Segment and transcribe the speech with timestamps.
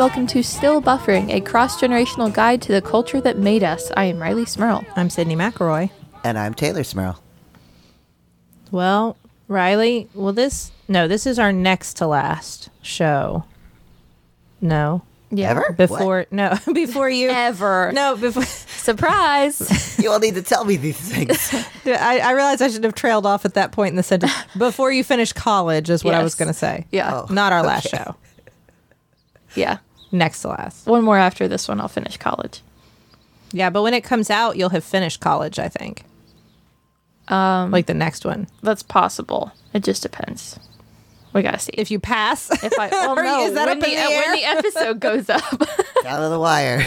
[0.00, 3.62] Hello and welcome to Still Buffering, a cross generational guide to the culture that made
[3.62, 3.92] us.
[3.98, 4.82] I am Rileigh Smirl.
[4.96, 5.90] I'm Sydnee McElroy.
[6.24, 7.22] And I'm Teylor Smirl.
[8.70, 13.44] Well, Rileigh, well, this, no, this is our next to last show.
[14.62, 15.02] No.
[15.30, 15.50] Yeah.
[15.50, 15.74] Ever?
[15.76, 17.28] Before, no, before you.
[17.28, 17.92] Ever.
[17.92, 18.44] No, before.
[18.78, 19.98] Surprise.
[20.02, 21.52] You all need to tell me these things.
[21.84, 24.32] I, I realized I should have trailed off at that point in the sentence.
[24.56, 26.86] Before you finish college, is what I was going to say.
[26.90, 27.14] Yeah.
[27.14, 27.26] Oh.
[27.30, 28.16] Not our last show.
[29.54, 29.76] Yeah.
[30.12, 30.86] Next to last.
[30.86, 32.62] One more after this one, I'll finish college.
[33.52, 36.04] Yeah, but when it comes out, you'll have finished college, I think.
[37.28, 38.48] Um, like the next one.
[38.62, 39.52] That's possible.
[39.72, 40.58] It just depends.
[41.32, 41.72] We gotta see.
[41.74, 42.50] If you pass.
[42.64, 44.22] If I, well, Or no, is that when, up in the, the air?
[44.26, 45.42] when the episode goes up.
[46.06, 46.84] out of the wire.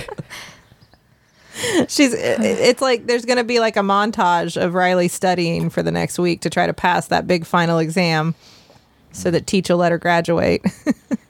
[1.88, 2.14] She's.
[2.14, 6.18] It's like there's going to be like a montage of Rileigh studying for the next
[6.18, 8.34] week to try to pass that big final exam,
[9.12, 10.66] so that Teach will let her graduate.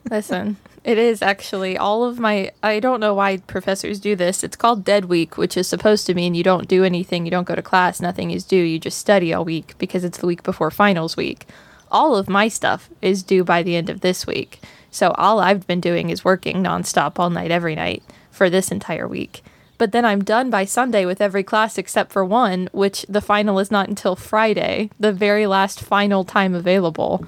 [0.09, 2.51] Listen, it is actually all of my.
[2.61, 4.43] I don't know why professors do this.
[4.43, 7.47] It's called dead week, which is supposed to mean you don't do anything, you don't
[7.47, 10.43] go to class, nothing is due, you just study all week because it's the week
[10.43, 11.47] before finals week.
[11.89, 14.61] All of my stuff is due by the end of this week.
[14.91, 19.07] So all I've been doing is working nonstop all night, every night for this entire
[19.07, 19.43] week.
[19.77, 23.59] But then I'm done by Sunday with every class except for one, which the final
[23.59, 27.25] is not until Friday, the very last final time available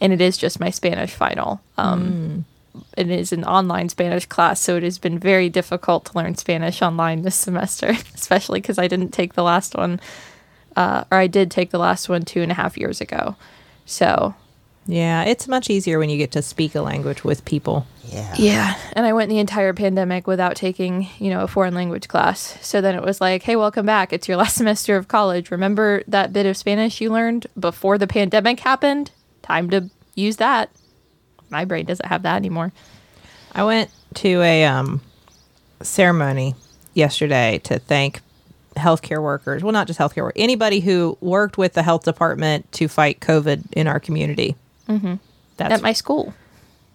[0.00, 1.60] and it is just my Spanish final.
[1.76, 2.44] Um,
[2.96, 6.80] It is an online Spanish class, so it has been very difficult to learn Spanish
[6.80, 10.00] online this semester, especially because I didn't take the last one,
[10.76, 13.34] uh, or I did take the last one two and a half years ago.
[13.84, 14.34] So
[14.86, 17.86] yeah, it's much easier when you get to speak a language with people.
[18.04, 18.34] Yeah.
[18.38, 22.56] yeah, and I went the entire pandemic without taking, you know, a foreign language class.
[22.62, 24.14] So then it was like, hey, welcome back.
[24.14, 25.50] It's your last semester of college.
[25.50, 29.10] Remember that bit of Spanish you learned before the pandemic happened?
[29.48, 30.70] Time to use that.
[31.50, 32.72] My brain doesn't have that anymore.
[33.52, 35.00] I went to a um,
[35.82, 36.54] ceremony
[36.92, 38.20] yesterday to thank
[38.76, 39.64] healthcare workers.
[39.64, 43.72] Well, not just healthcare workers, anybody who worked with the health department to fight COVID
[43.72, 44.54] in our community.
[44.86, 45.14] Mm-hmm.
[45.56, 46.34] That's at my school.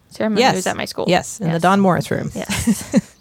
[0.10, 1.06] Ceremony yes, was at my school.
[1.08, 2.30] Yes, in the Don Morris room.
[2.36, 3.14] Yes,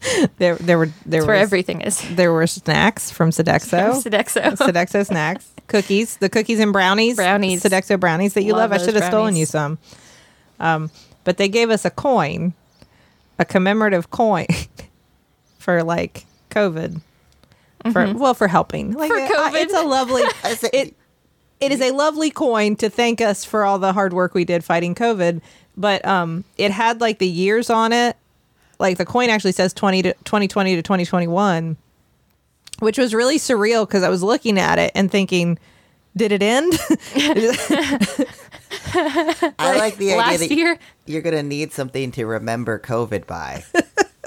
[0.38, 2.00] There, there were there that's where everything is.
[2.14, 4.02] there were snacks from Sodexo.
[4.02, 4.56] Sodexo.
[4.56, 7.62] Sodexo snacks, cookies, the cookies and brownies, Brownies.
[7.62, 8.80] Sodexo brownies that you Love love.
[8.80, 9.78] I should have stolen you some.
[10.60, 10.90] Um,
[11.24, 12.52] but they gave us a coin,
[13.38, 14.46] a commemorative coin
[15.58, 17.00] for like COVID.
[17.92, 18.92] For well, for helping.
[18.92, 19.32] Like Mm-hmm.
[19.32, 19.62] For I- COVID.
[19.62, 20.22] it's a lovely.
[20.72, 20.94] It
[21.60, 24.64] it is a lovely coin to thank us for all the hard work we did
[24.64, 25.40] fighting COVID.
[25.76, 28.16] But um, it had like the years on it.
[28.80, 31.76] Like the coin actually says 20 to 2020 to 2021,
[32.80, 35.58] which was really surreal because I was looking at it and thinking,
[36.16, 36.72] did it end?
[39.58, 43.26] I like the idea Last that year, you're going to need something to remember COVID
[43.26, 43.64] by.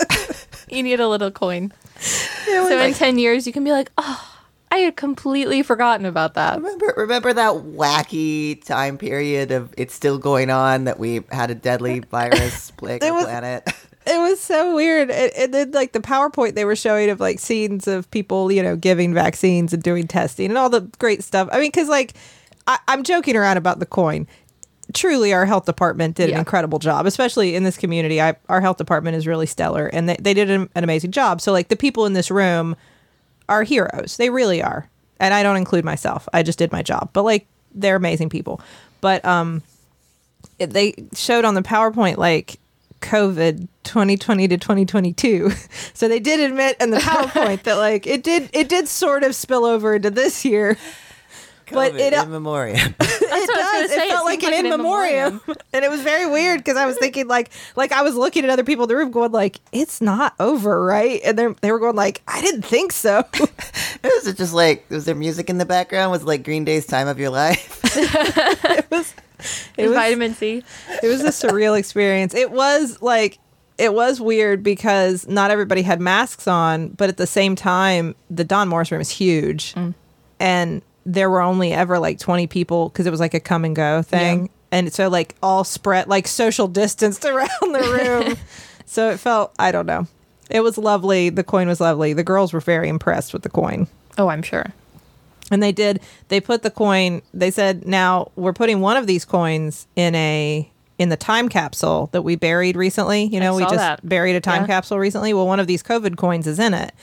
[0.69, 1.73] you need a little coin.
[1.99, 4.31] So in ten years, you can be like, oh,
[4.71, 6.55] I had completely forgotten about that.
[6.55, 11.55] remember, remember that wacky time period of it's still going on that we had a
[11.55, 13.67] deadly virus plague It the planet?
[14.07, 15.11] It was so weird.
[15.11, 18.63] And, and then like the PowerPoint they were showing of like scenes of people, you
[18.63, 21.47] know, giving vaccines and doing testing and all the great stuff.
[21.51, 22.13] I mean, because like
[22.67, 24.27] I, I'm joking around about the coin.
[24.93, 26.35] Truly, our health department did Yeah.
[26.35, 28.21] an incredible job, especially in this community.
[28.21, 31.39] I, our health department is really stellar, and they, they did an, an amazing job.
[31.39, 32.75] So, like the people in this room
[33.47, 34.17] are heroes.
[34.17, 34.89] They really are,
[35.19, 36.27] and I don't include myself.
[36.33, 38.59] I just did my job, but like they're amazing people.
[38.99, 39.61] But um,
[40.59, 42.59] it- they showed on the PowerPoint like
[43.01, 45.51] COVID 2020 to 2022.
[45.93, 49.35] So they did admit in the PowerPoint that like it did it did sort of
[49.35, 50.77] spill over into this year.
[51.71, 52.77] But COVID it- uh, in memoriam.
[52.99, 53.89] it what I does.
[53.91, 53.95] say.
[53.97, 55.61] It It felt like an like in an in memoriam, memoriam.
[55.73, 58.49] and it was very weird because I was thinking like, like I was looking at
[58.49, 61.79] other people in the room, going like, "It's not over, right?" And they they were
[61.79, 63.23] going like, "I didn't think so."
[64.03, 66.11] was it just like, was there music in the background?
[66.11, 67.79] Was it like Green Day's Time of Your Life?
[67.95, 69.13] it was,
[69.77, 70.63] it was vitamin C.
[71.03, 72.33] it was a surreal experience.
[72.33, 73.39] It was like
[73.77, 78.43] it was weird because not everybody had masks on, but at the same time, the
[78.43, 79.93] Don Morris room is huge, mm.
[80.39, 83.75] and there were only ever like twenty people because it was like a come and
[83.75, 84.49] go thing, Yeah.
[84.71, 88.37] and so like all spread like social distanced around the room.
[88.85, 90.07] so it felt I don't know.
[90.49, 91.29] It was lovely.
[91.29, 92.13] The coin was lovely.
[92.13, 93.87] The girls were very impressed with the coin.
[94.17, 94.73] Oh, I'm sure.
[95.51, 95.99] And they did.
[96.29, 97.21] They put the coin.
[97.33, 100.67] They said, "Now we're putting one of these coins in a
[100.97, 103.23] in the time capsule that we buried recently.
[103.23, 104.07] You know, we just that.
[104.07, 104.67] buried a time Yeah.
[104.67, 105.33] capsule recently.
[105.33, 106.93] Well, one of these COVID coins is in it."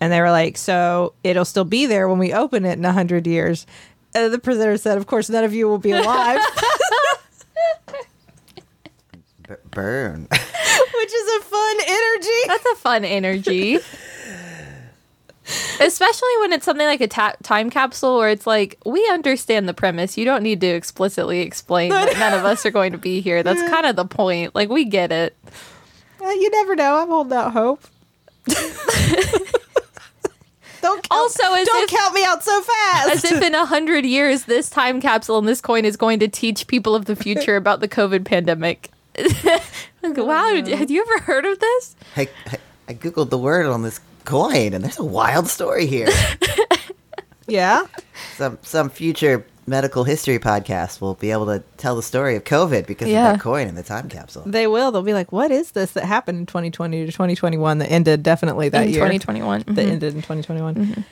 [0.00, 2.92] And they were like, "So it'll still be there when we open it in a
[2.92, 3.66] hundred years."
[4.14, 6.40] And the presenter said, "Of course, none of you will be alive."
[9.48, 10.28] B- burn.
[10.30, 12.40] Which is a fun energy.
[12.46, 13.78] That's a fun energy.
[15.80, 19.74] Especially when it's something like a ta- time capsule where it's like, we understand the
[19.74, 20.16] premise.
[20.18, 23.42] You don't need to explicitly explain that none of us are going to be here.
[23.42, 24.54] That's kind of the point.
[24.54, 25.36] Like, we get it.
[26.22, 26.96] Uh, you never know.
[27.02, 27.82] I'm holding out hope.
[30.82, 33.10] don't count, Also, as don't if- count me out so fast.
[33.10, 36.28] As if in a hundred years, this time capsule and this coin is going to
[36.28, 38.90] teach people of the future about the COVID pandemic.
[40.02, 41.94] Like, wow, had you ever heard of this?
[42.16, 42.56] I, I,
[42.88, 44.00] I googled the word on this
[44.30, 46.08] coin, and there's a wild story here.
[47.48, 47.86] yeah.
[48.36, 52.86] some some future medical history podcast will be able to tell the story of COVID
[52.86, 53.30] because Yeah.
[53.32, 54.42] of that coin in the time capsule.
[54.46, 54.90] They will.
[54.90, 58.68] They'll be like, "What is this that happened in 2020 to 2021 that ended definitely
[58.70, 59.64] that in year 2021.
[59.66, 59.90] that Mhm.
[59.90, 61.04] ended in 2021."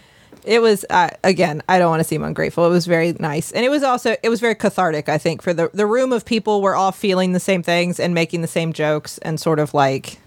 [0.45, 1.63] It was uh, again.
[1.69, 2.65] I don't want to seem ungrateful.
[2.67, 5.09] It was very nice, and it was also it was very cathartic.
[5.09, 8.15] I think for the the room of people were all feeling the same things and
[8.15, 10.19] making the same jokes and sort of like,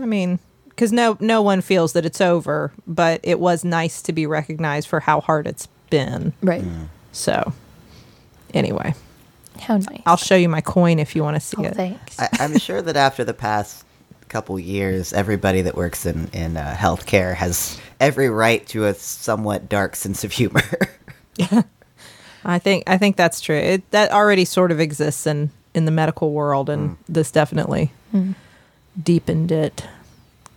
[0.00, 0.38] I mean,
[0.74, 4.88] because no no one feels that it's over, but it was nice to be recognized
[4.88, 6.32] for how hard it's been.
[6.42, 6.64] Right.
[7.12, 7.52] So,
[8.52, 8.94] anyway,
[9.60, 10.02] How nice.
[10.04, 11.74] I'll show you my coin if you want to see oh, it.
[11.74, 12.18] thanks.
[12.18, 13.84] I, I'm sure that after the past
[14.28, 19.68] couple years, everybody that works in in uh, healthcare has every right to a somewhat
[19.68, 20.62] dark sense of humor.
[22.44, 23.56] I think I think that's true.
[23.56, 27.92] It, that already sort of exists in in the medical world, and this definitely
[29.00, 29.84] deepened it.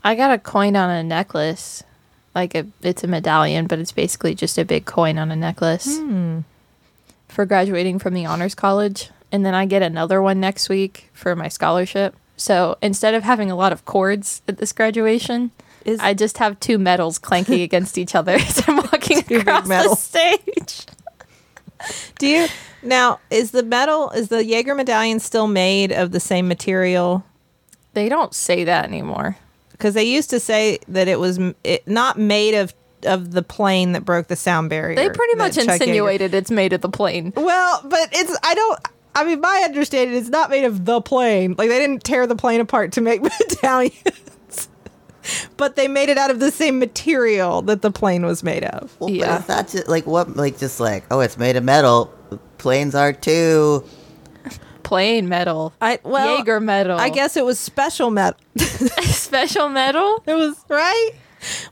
[0.08, 1.84] I got a coin on a necklace.
[2.34, 5.98] Like a, it's a medallion, but it's basically just a big coin on a necklace
[5.98, 6.42] hmm.
[7.28, 9.10] for graduating from the honors college.
[9.34, 12.16] And then I get another one next week for my scholarship.
[12.38, 15.52] So instead of having a lot of cords at this graduation,
[15.84, 19.64] Is I just have two medals clanking against each other as I'm walking big across
[19.64, 20.02] the medals.
[20.02, 20.86] stage.
[22.18, 22.48] do you
[22.82, 23.20] now?
[23.30, 27.26] Is the medal is the Yeager medallion still made of the same material?
[27.94, 29.38] They don't say that anymore.
[29.78, 33.92] Because they used to say that it was it, not made of of the plane
[33.92, 34.96] that broke the sound barrier.
[34.96, 37.32] They pretty much Chuck Yeager- insinuated it's made of the plane.
[37.36, 38.80] Well, but it's I don't.
[39.14, 41.56] I mean, my understanding is not made of the plane.
[41.58, 43.22] Like they didn't tear the plane apart to make
[43.62, 44.68] medallions,
[45.58, 48.96] but they made it out of the same material that the plane was made of.
[49.00, 49.28] well, Yeah.
[49.28, 52.14] but it's not just like what, like just like oh, it's made of metal.
[52.58, 53.84] Planes are too.
[54.88, 55.74] Plane metal.
[55.82, 56.98] I well, Yeager metal.
[56.98, 58.40] I guess it was special metal.
[58.58, 60.24] special metal.
[60.26, 61.12] It was right.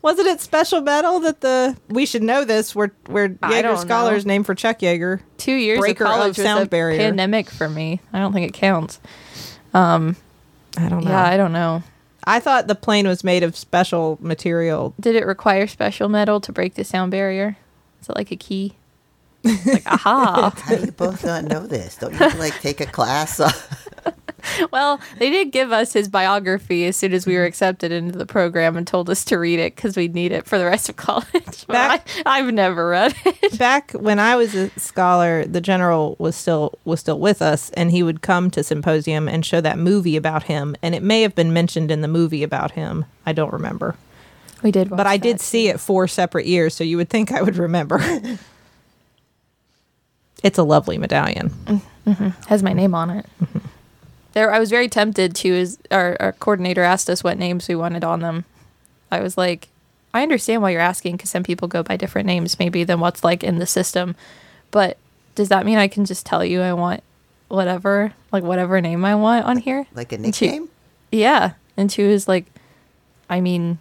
[0.01, 2.75] Wasn't it special metal that the we should know this?
[2.75, 4.33] We're we're I Yeager don't scholars know.
[4.33, 5.21] named for Chuck Yeager.
[5.37, 6.97] Two years Breaker of of college was sound a barrier.
[6.97, 8.01] pandemic for me.
[8.11, 8.99] I don't think it counts.
[9.73, 10.17] Um,
[10.77, 11.11] I don't know.
[11.11, 11.83] Yeah, I don't know.
[12.25, 14.93] I thought the plane was made of special material.
[14.99, 17.55] Did it require special metal to break the sound barrier?
[18.01, 18.75] Is it like a key?
[19.65, 20.53] Like aha.
[20.63, 21.95] How do you both not know this?
[21.97, 23.39] Don't you have to, like take a class?
[24.71, 28.25] well, they did give us his biography as soon as we were accepted into the
[28.25, 30.95] program and told us to read it because we'd need it for the rest of
[30.97, 31.67] college.
[31.67, 33.57] Back- I, I've never read it.
[33.57, 37.91] Back when I was a scholar, the general was still was still with us, and
[37.91, 40.75] he would come to symposium and show that movie about him.
[40.81, 43.05] And it may have been mentioned in the movie about him.
[43.25, 43.95] I don't remember,
[44.61, 47.41] We did, but I did see it four separate years, so you would think I
[47.41, 47.99] would remember.
[50.45, 51.49] It's a lovely medallion.
[52.05, 52.29] Mm-hmm.
[52.47, 53.25] has my name on it.
[53.43, 53.59] Mm-hmm.
[54.33, 55.47] There, I was very tempted to.
[55.49, 58.45] Is our, our coordinator asked us what names we wanted on them.
[59.11, 59.69] I was like,
[60.13, 63.23] I understand why you're asking because some people go by different names, maybe than what's
[63.23, 64.15] like in the system.
[64.71, 64.97] But
[65.35, 67.01] does that mean I can just tell you I want
[67.47, 69.87] whatever, like whatever name I want on here?
[69.93, 70.69] like a And she- nickname?
[71.11, 72.45] Yeah, and she was like,
[73.29, 73.79] I mean,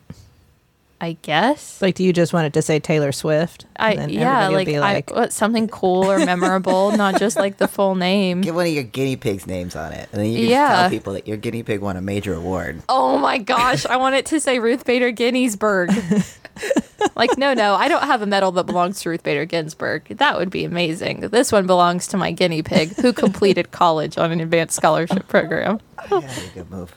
[1.00, 1.82] I guess.
[1.82, 3.66] Like, do you just want it to say Taylor Swift?
[3.76, 7.58] I And then yeah, everybody will like, I, something cool or memorable, not just like
[7.58, 8.40] the full name.
[8.40, 10.76] Get one of your guinea pigs' names on it, and then you can Yeah.
[10.76, 12.82] tell people that your guinea pig won a major award.
[12.88, 15.90] Oh my gosh, I want it to say Ruth Bader Ginsburg.
[17.16, 20.06] like, no, no, I don't have a medal that belongs to Ruth Bader Ginsburg.
[20.08, 21.20] That would be amazing.
[21.20, 25.80] This one belongs to my guinea pig who completed college on an advanced scholarship program.
[26.10, 26.94] Yeah, a good move.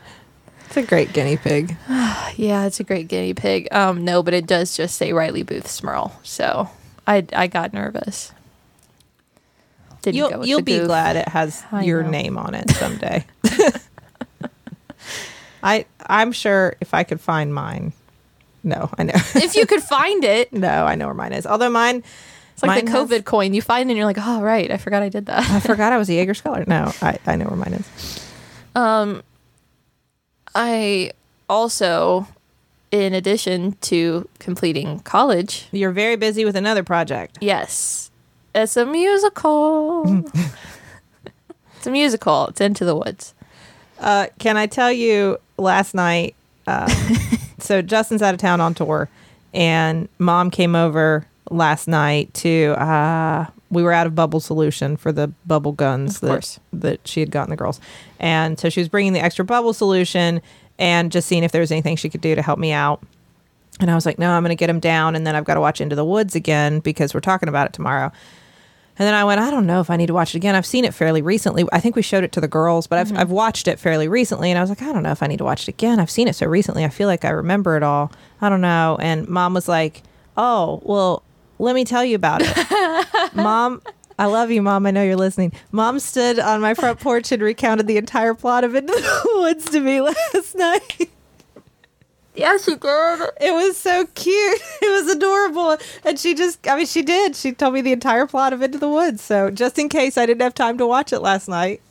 [0.67, 1.75] It's a great guinea pig.
[2.35, 3.67] Yeah, it's a great guinea pig.
[3.73, 6.19] Um, no, but it does just say Rileigh Booth Smirl.
[6.21, 6.69] So
[7.07, 8.31] I I got nervous.
[10.03, 10.85] Didn't You'll you'll the be goof.
[10.87, 12.09] glad it has I your know.
[12.11, 13.25] name on it someday.
[15.63, 17.93] I I'm sure if I could find mine.
[18.63, 19.13] No, I know.
[19.35, 21.47] If you could find it, no, I know where mine is.
[21.47, 22.03] Although mine,
[22.53, 23.53] it's like the mine has- COVID coin.
[23.55, 25.49] You find and you're like, oh, right, I forgot I did that.
[25.49, 26.63] I forgot I was a Yeager scholar.
[26.67, 28.29] No, I, I know where mine is.
[30.55, 31.11] I
[31.49, 32.27] also,
[32.91, 37.37] in addition to completing college, You're very busy with another project.
[37.41, 38.09] yes,
[38.55, 40.23] it's a musical.
[41.77, 42.47] it's a musical.
[42.47, 43.33] It's Into the Woods.
[43.99, 46.35] Uh, can I tell you last night?
[46.65, 46.87] Uh,
[47.59, 49.09] so Justin's out of town on tour,
[49.53, 52.71] and mom came over last night to.
[52.81, 56.59] Uh, we were out of bubble solution for the bubble guns that, course.
[56.73, 57.79] that she had gotten the girls,
[58.19, 60.41] and so she was bringing the extra bubble solution
[60.79, 63.01] and just seeing if there was anything she could do to help me out.
[63.79, 65.55] And I was like, no, I'm going to get him down, and then I've got
[65.55, 68.11] to watch Into the Woods again because we're talking about it tomorrow.
[68.99, 70.55] And then I went, I don't know if I need to watch it again.
[70.55, 71.65] I've seen it fairly recently.
[71.71, 73.17] I think we showed it to the girls, but I've, mm-hmm.
[73.17, 74.49] I've watched it fairly recently.
[74.49, 75.99] And I was like, I don't know if I need to watch it again.
[75.99, 76.83] I've seen it so recently.
[76.83, 78.11] I feel like I remember it all.
[78.41, 78.97] I don't know.
[78.99, 80.01] And mom was like,
[80.37, 81.23] Oh, well,
[81.59, 83.33] let me tell you about it.
[83.35, 83.81] mom,
[84.19, 84.85] I love you, mom.
[84.85, 85.53] I know you're listening.
[85.71, 89.65] Mom stood on my front porch and recounted the entire plot of Into the Woods
[89.71, 91.09] to me last night.
[92.35, 93.19] Yes, she did.
[93.41, 94.61] It was so cute.
[94.81, 95.77] It was adorable.
[96.05, 97.35] And she just, I mean, she did.
[97.35, 99.21] She told me the entire plot of Into the Woods.
[99.23, 101.81] So just in case I didn't have time to watch it last night,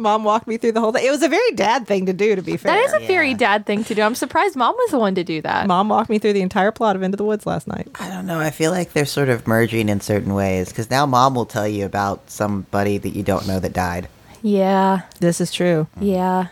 [0.00, 1.06] mom walked me through the whole thing.
[1.06, 2.72] It was a very dad thing to do, to be fair.
[2.74, 4.02] That is a very dad thing to do.
[4.02, 5.66] I'm surprised mom was the one to do that.
[5.66, 7.88] mom walked me through the entire plot of Into the Woods last night.
[8.00, 8.40] I don't know.
[8.40, 11.68] I feel like they're sort of merging in certain ways because now mom will tell
[11.68, 14.08] you about somebody that you don't know that died.
[14.42, 15.86] Yeah, This is true.
[16.00, 16.48] yeah.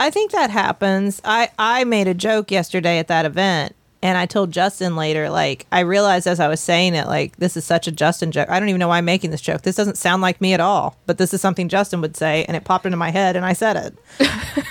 [0.00, 1.20] I think that happens.
[1.24, 5.66] I I made a joke yesterday at that event and I told Justin later like
[5.72, 8.48] I realized as I was saying it like this is such a Justin joke.
[8.50, 9.62] I don't even know why I'm making this joke.
[9.62, 12.56] This doesn't sound like me at all, but this is something Justin would say and
[12.56, 14.64] it popped into my head and I said it.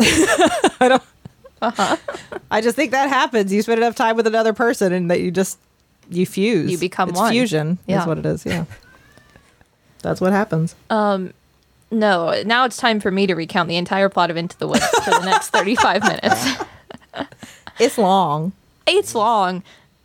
[0.80, 1.02] I don't
[1.62, 1.96] Uh-huh.
[2.50, 3.52] I just think that happens.
[3.52, 5.58] You spend enough time with another person and that you just
[6.08, 6.70] you fuse.
[6.72, 7.30] You become it's one.
[7.32, 8.00] fusion Yeah.
[8.00, 8.64] is what it is, yeah.
[10.02, 10.74] That's what happens.
[10.88, 11.34] Um,
[11.90, 14.88] no, now it's time for me to recount the entire plot of Into the Woods
[15.04, 16.46] for the next 35 minutes.
[17.78, 18.52] It's long.
[18.86, 19.62] It's long.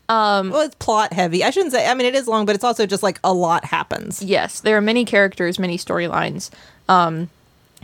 [0.07, 1.43] Um, Well, it's plot heavy.
[1.43, 1.87] I shouldn't say.
[1.87, 4.21] I mean, it is long, but it's also just like a lot happens.
[4.21, 6.51] Yes, there are many characters, many storylines.
[6.87, 7.29] Um,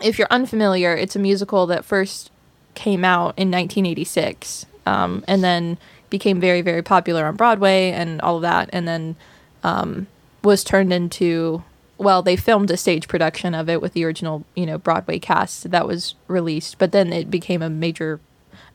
[0.03, 2.29] if you're unfamiliar, it's a musical that first
[2.75, 5.77] came out in 1986 um, and then
[6.09, 9.15] became very, very popular on Broadway and all of that, and then
[9.63, 10.07] um,
[10.43, 11.63] was turned into.
[11.97, 15.69] Well, they filmed a stage production of it with the original, you know, Broadway cast
[15.69, 18.19] that was released, but then it became a major,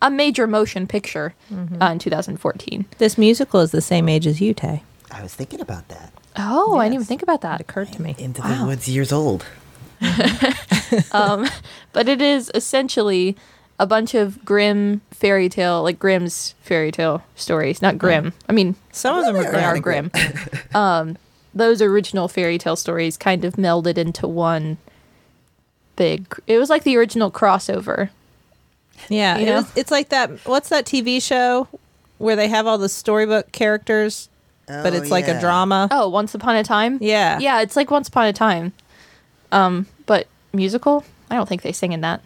[0.03, 1.35] a major motion picture
[1.81, 2.87] uh, in 2014.
[2.99, 4.83] This musical is the same age as you, Tay.
[5.11, 6.13] I was thinking about that.
[6.37, 7.59] Oh, I didn't even think about that.
[7.59, 8.15] That occurred to me.
[8.19, 9.47] Into the Woods years old.
[11.13, 13.37] but it is essentially
[13.79, 17.83] a bunch of grim fairy tale, like Grimm's fairy tale stories.
[17.83, 18.33] Not grim.
[18.49, 20.11] I mean, Some of them are they are grim.
[20.75, 21.17] um,
[21.55, 24.79] those original fairy tale stories kind of melded into one
[25.97, 26.27] big.
[26.47, 28.11] It was like the original crossover.
[29.09, 30.31] Yeah, You it was, it's like that.
[30.47, 31.69] What's that TV show
[32.19, 34.29] where they have all the storybook characters,
[34.67, 35.89] but Oh, it's like a drama?
[35.91, 36.99] Oh, Once Upon a Time.
[37.01, 37.39] Yeah.
[37.39, 38.73] yeah, it's like Once Upon a Time.
[39.53, 41.05] Um, but musical.
[41.31, 42.21] I don't think they sing in that.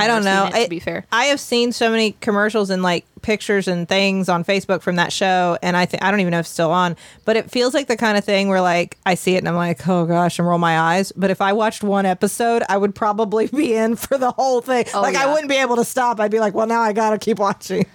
[0.00, 0.46] I've don't know.
[0.46, 1.06] it, I, to be fair.
[1.12, 5.12] I have seen so many commercials and like pictures and things on Facebook from that
[5.12, 6.96] show, and I think I don't even know if it's still on.
[7.24, 9.56] But it feels like the kind of thing where like I see it and I'm
[9.56, 11.12] like, oh gosh, and roll my eyes.
[11.12, 14.86] But if I watched one episode, I would probably be in for the whole thing.
[14.94, 16.20] Oh, like I wouldn't be able to stop.
[16.20, 17.86] I'd be like, well, now I gotta keep watching.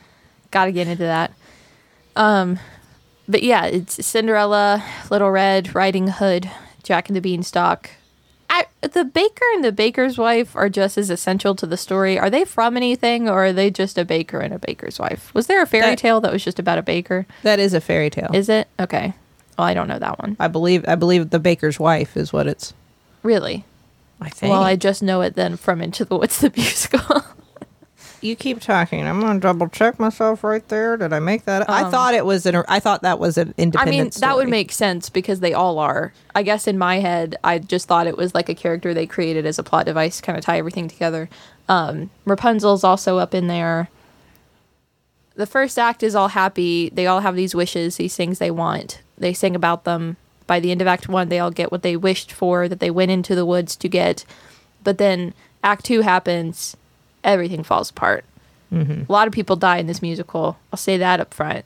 [0.51, 1.33] got to get into that.
[2.15, 2.59] Um,
[3.27, 6.51] but yeah, it's Cinderella, Little Red, Riding Hood,
[6.83, 7.89] Jack and the Beanstalk.
[8.81, 12.17] The baker and the baker's wife are just as essential to the story.
[12.17, 15.31] Are they from anything, or are they just a baker and a baker's wife?
[15.35, 17.27] Was there a fairy That- tale that was just about a baker?
[17.43, 18.31] That is a fairy tale.
[18.33, 19.13] Is it okay?
[19.57, 20.35] Well, I don't know that one.
[20.39, 22.73] I believe I believe the baker's wife is what it's.
[23.21, 23.65] Really?
[24.19, 24.51] I think.
[24.51, 27.23] Well, I just know it then from Into the Woods, the musical.
[28.21, 29.05] You keep talking.
[29.07, 30.95] I'm gonna double check myself right there.
[30.97, 31.69] Did I make that?
[31.69, 32.63] I Um, thought it was an.
[32.67, 33.97] I thought that was an independent.
[33.97, 36.13] I mean, that would make sense because they all are.
[36.35, 39.45] I guess in my head, I just thought it was like a character they created
[39.45, 41.29] as a plot device, kind of tie everything together.
[41.67, 43.89] Um, Rapunzel's also up in there.
[45.35, 46.89] The first act is all happy.
[46.89, 49.01] They all have these wishes, these things they want.
[49.17, 50.17] They sing about them.
[50.47, 52.91] By the end of Act One, they all get what they wished for, that they
[52.91, 54.25] went into the woods to get.
[54.83, 56.75] But then Act Two happens,
[57.23, 58.25] everything falls apart.
[58.73, 60.57] A lot of people die in this musical.
[60.71, 61.65] I'll say that up front.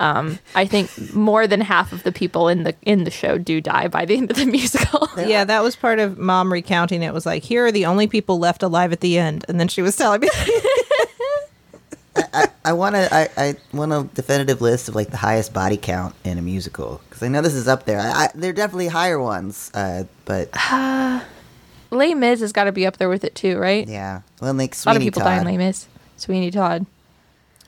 [0.00, 3.60] Um, I think more than half of the people in the in the show do
[3.60, 5.08] die by the end of the musical.
[5.18, 7.02] Yeah, that was part of mom recounting.
[7.02, 9.66] It was like, here are the only people left alive at the end, and then
[9.66, 10.28] she was telling me.
[12.64, 13.12] I want to.
[13.12, 17.00] I, I want a definitive list of like the highest body count in a musical
[17.08, 17.98] because I know this is up there.
[17.98, 20.50] I, I, there are definitely higher ones, uh, but
[21.90, 23.86] Les Mis has got to be up there with it too, right?
[23.88, 24.20] yeah.
[24.40, 25.86] Well, like A lot of Sweeney people die in Les Mis.
[26.16, 26.86] Sweeney Todd.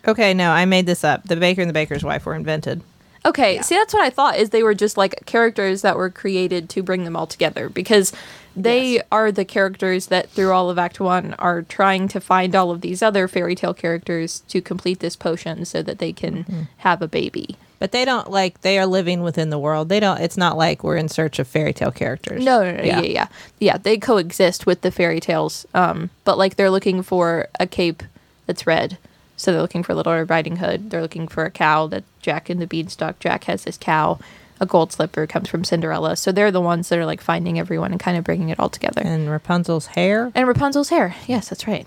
[0.06, 1.24] okay, no, I made this up.
[1.24, 2.82] The baker and the baker's wife were invented.
[3.26, 6.70] Okay, see that's what I thought is they were just like characters that were created
[6.70, 8.12] to bring them all together because
[8.56, 9.04] They Yes.
[9.12, 12.80] are the characters that through all of Act One are trying to find all of
[12.80, 16.62] these other fairy tale characters to complete this potion so that they can Mm-hmm.
[16.78, 17.56] have a baby.
[17.80, 19.88] But they don't like they are living within the world.
[19.88, 20.20] They don't.
[20.20, 22.44] It's not like we're in search of fairy tale characters.
[22.44, 23.26] No, no, no, yeah, yeah,
[23.58, 23.78] yeah.
[23.78, 25.66] They coexist with the fairy tales.
[25.74, 28.02] Um, but like they're looking for a cape
[28.46, 28.98] that's red.
[29.36, 30.90] So they're looking for Little Red Riding Hood.
[30.90, 33.18] They're looking for a cow that Jack in the Beanstalk.
[33.18, 34.18] Jack has this cow.
[34.60, 36.16] A gold slipper comes from Cinderella.
[36.16, 38.68] So they're the ones that are like finding everyone and kind of bringing it all
[38.68, 39.00] together.
[39.02, 40.30] And Rapunzel's hair.
[40.34, 41.16] And Rapunzel's hair.
[41.26, 41.86] Yes, that's right.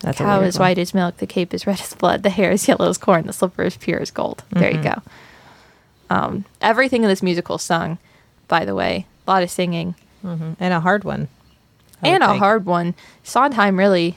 [0.00, 1.16] That's cow is white as milk.
[1.18, 2.22] The cape is red as blood.
[2.22, 3.26] The hair is yellow as corn.
[3.26, 4.44] The slipper is pure as gold.
[4.50, 4.84] There Mm-hmm.
[4.84, 5.02] you go.
[6.08, 7.98] Um, everything in this musical sung,
[8.48, 9.06] by the way.
[9.26, 9.94] A lot of singing.
[10.22, 11.28] and a hard one.
[12.02, 12.38] I and a think.
[12.40, 12.94] hard one.
[13.24, 14.16] Sondheim really,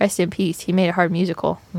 [0.00, 0.60] rest in peace.
[0.60, 1.60] He made a hard musical.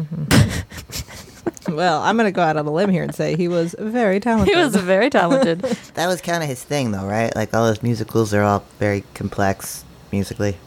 [1.68, 4.56] Well, I'm gonna go out on a limb here and say he was very talented.
[4.56, 5.62] He was very talented.
[5.94, 7.36] That was kind of his thing, though, right?
[7.36, 10.58] Like all his musicals are all very complex musically.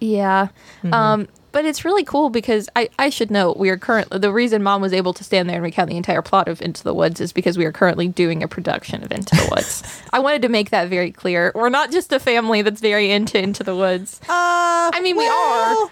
[0.00, 0.48] yeah.
[0.92, 4.62] Um, but it's really cool because I, I should note we are currently the reason
[4.62, 7.20] mom was able to stand there and recount the entire plot of Into the Woods
[7.20, 10.02] is because we are currently doing a production of Into the Woods.
[10.12, 11.52] I wanted to make that very clear.
[11.54, 14.20] We're not just a family that's very into Into the Woods.
[14.24, 15.90] Uh, I mean, we are.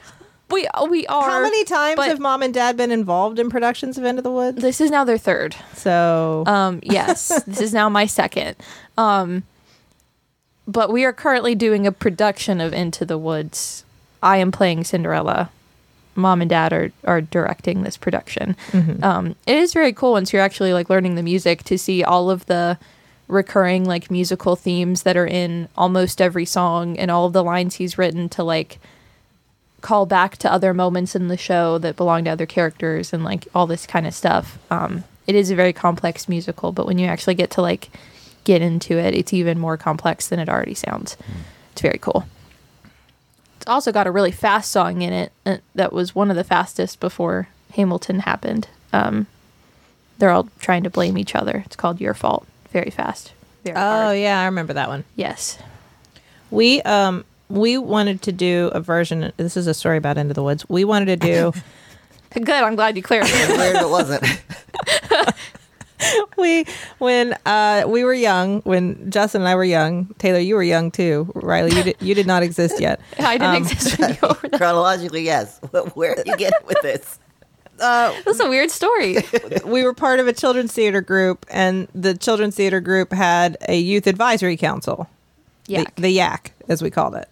[0.51, 1.31] We we are.
[1.31, 4.61] How many times have mom and dad been involved in productions of Into the Woods?
[4.61, 5.55] this is now their third.
[5.75, 8.57] So Um, yes, this is now my second.
[8.99, 9.45] Um,
[10.67, 13.85] but we are currently doing a production of Into the Woods.
[14.23, 15.51] I am playing Cinderella.
[16.15, 18.57] Mom and Dad are are directing this production.
[19.03, 22.31] Um, it is very cool once you're actually like learning the music to see all
[22.31, 22.79] of the
[23.29, 27.77] recurring like musical themes that are in almost every song and all of the lines
[27.77, 28.81] he's written to like
[29.81, 33.47] call back to other moments in the show that belong to other characters and like
[33.55, 34.59] all this kind of stuff.
[34.71, 37.89] Um, it is a very complex musical, but when you actually get to like
[38.45, 41.17] get into it, it's even more complex than it already sounds.
[41.73, 42.25] It's very cool.
[43.71, 46.43] It's also got a really fast song in it uh, that was one of the
[46.43, 48.67] fastest before Hamilton happened.
[48.93, 49.29] Um,
[50.19, 51.63] they're all trying to blame each other.
[51.67, 52.45] It's called Your Fault.
[52.73, 53.33] Very fast.
[53.63, 54.19] Very Oh hard.
[54.19, 55.05] yeah, I remember that one.
[55.15, 55.57] Yes.
[56.51, 59.33] We um we wanted to do a version.
[59.37, 60.69] This is a story about Into the Woods.
[60.69, 61.53] We wanted to do.
[62.35, 62.49] Good.
[62.51, 63.51] I'm glad you clarified.
[63.51, 64.25] It's weird if it wasn't.
[66.39, 66.65] we
[66.99, 70.07] when uh we were young when Justin and I were young.
[70.19, 71.31] Teylor, you were young too.
[71.35, 73.01] Rileigh, you did you did not exist yet.
[73.19, 74.59] I didn't Um, exist when you were.
[74.59, 75.59] Chronologically, yes.
[75.95, 77.19] Where are you getting with this?
[77.79, 79.17] That's a weird story.
[79.65, 83.79] we were part of a children's theater group, and the children's theater group had a
[83.79, 85.09] youth advisory council.
[85.67, 85.95] Yak.
[85.95, 87.27] The, the yak, as we called it.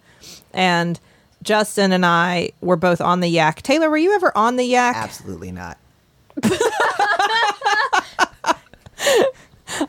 [0.55, 0.99] And
[1.43, 3.63] Justin and I were both on the yak.
[3.63, 4.97] Teylor, were you ever on the yak?
[4.97, 5.77] Absolutely not.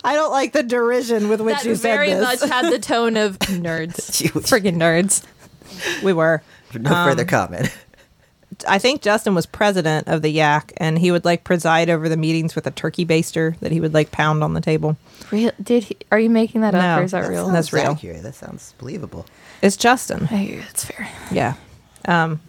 [0.03, 2.21] I don't like the derision with which that you said very this.
[2.41, 4.21] much had the tone of nerds.
[4.23, 5.23] You- Friggin' nerds.
[6.03, 6.41] we were.
[6.73, 7.75] No further comment.
[8.67, 12.17] I think Justin was president of the yak, and he would like preside over the
[12.17, 14.97] meetings with a turkey baster that he would like pound on the table.
[15.31, 17.47] Real, did he, are you making that up or is that real?
[17.47, 17.91] That's real.
[17.91, 18.21] Accurate.
[18.23, 19.25] That sounds believable.
[19.61, 20.25] It's Justin.
[20.25, 21.07] Hey, that's fair.
[21.31, 21.53] Yeah.
[22.05, 22.39] Um, w-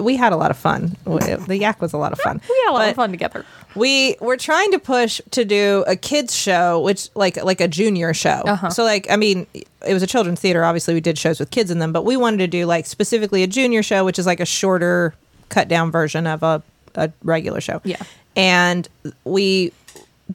[0.00, 0.96] we had a lot of fun.
[1.04, 2.40] The yak was a lot of fun.
[2.48, 3.44] We had a lot But of fun together.
[3.74, 8.12] We were trying to push to do a kids show, which like like a junior
[8.14, 8.42] show.
[8.46, 8.70] Uh-huh.
[8.70, 10.64] So like I mean, it was a children's theater.
[10.64, 13.42] Obviously, we did shows with kids in them, but we wanted to do like specifically
[13.42, 15.14] a junior show, which is like a shorter,
[15.50, 16.62] cut down version of a
[16.96, 17.80] a regular show.
[17.84, 18.02] Yeah.
[18.34, 18.88] And
[19.24, 19.72] we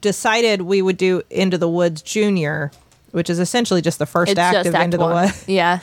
[0.00, 2.70] decided we would do Into the Woods Junior,
[3.12, 5.08] which is essentially just the first It's act of act Into one.
[5.10, 5.44] the Woods.
[5.48, 5.80] Yeah.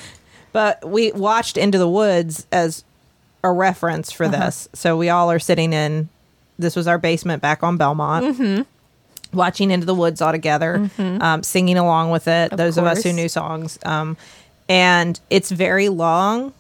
[0.52, 2.84] But we watched Into the Woods as
[3.44, 4.46] a reference for Uh-huh.
[4.46, 4.70] this.
[4.74, 6.10] So we all are sitting in,
[6.58, 8.62] this was our basement back on Belmont, Mm-hmm.
[9.38, 13.04] watching Into the Woods all together, um, singing along with it, Of those of us
[13.04, 13.78] who knew songs.
[13.86, 14.16] Um,
[14.70, 16.54] and it's very long.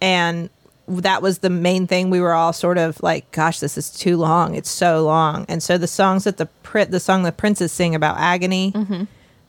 [0.00, 0.50] And
[0.86, 2.10] that was the main thing.
[2.10, 4.54] We were all sort of like, gosh, this is too long.
[4.54, 5.46] It's so long.
[5.48, 6.48] And so the songs that the,
[6.90, 9.04] the song the princes sing about agony, Mm-hmm.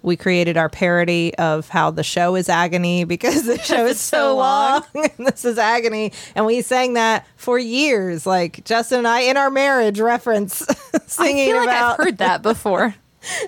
[0.06, 4.18] We created our parody of how the show is agony because the show is so
[4.18, 4.84] so long.
[4.94, 5.10] long.
[5.18, 6.13] and this is agony.
[6.36, 8.26] And we sang that for years.
[8.26, 10.65] Like Justin and I in our marriage reference
[11.08, 12.96] singing I feel like about I've heard that before.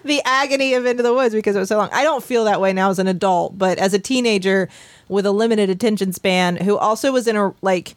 [0.03, 1.89] the agony of Into the Woods because it was so long.
[1.93, 4.67] I don't feel that way now as an adult, but as a teenager
[5.07, 7.95] with a limited attention span who also was in a like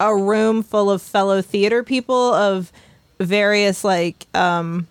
[0.00, 2.72] a room full of fellow theater people of
[3.18, 4.88] various like um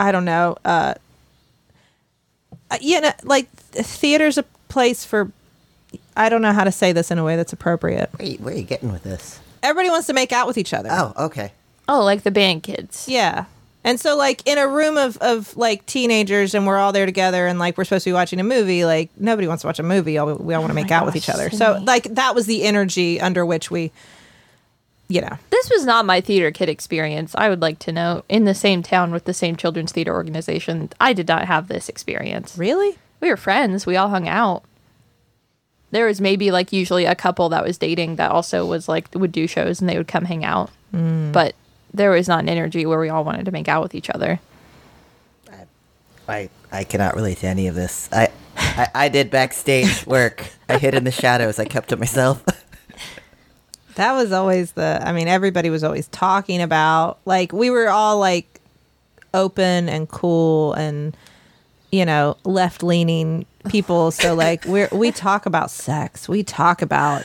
[0.00, 0.94] I don't know, uh uh,
[2.70, 5.30] Uh, you know, like theater's a place for
[6.16, 8.10] I don't know how to say this in a way that's appropriate.
[8.16, 9.40] Where are you, where are you getting with this?
[9.62, 10.88] Everybody wants to make out with each other.
[10.90, 11.52] Oh, okay.
[11.88, 13.06] Oh, like the band kids.
[13.08, 13.46] Yeah.
[13.82, 17.46] And so, like in a room of of like teenagers, and we're all there together,
[17.46, 18.84] and like we're supposed to be watching a movie.
[18.84, 20.18] Like nobody wants to watch a movie.
[20.18, 21.48] All we all want to oh make my out with each other.
[21.50, 23.90] So, like that was the energy under which we,
[25.10, 27.34] you know, This was not my theater kid experience.
[27.34, 28.24] I would like to know.
[28.28, 31.88] In the same town with the same children's theater organization, I did not have this
[31.88, 32.56] experience.
[32.56, 32.96] really.
[33.20, 33.84] We were friends.
[33.84, 34.64] We all hung out.
[35.90, 39.32] There was maybe like usually a couple that was dating that also was like would
[39.32, 40.70] do shows and they would come hang out.
[40.94, 41.32] Mm.
[41.32, 41.54] But
[41.92, 44.40] there was not an energy where we all wanted to make out with each other.
[46.30, 48.08] I I cannot relate to any of this.
[48.12, 50.46] I I, I did backstage work.
[50.68, 51.58] I hid in the shadows.
[51.58, 52.44] I kept to myself.
[53.96, 55.00] That was always the.
[55.04, 58.60] I mean, everybody was always talking about like we were all like
[59.34, 61.16] open and cool and
[61.92, 64.10] you know left leaning people.
[64.10, 66.28] So like we are we talk about sex.
[66.28, 67.24] We talk about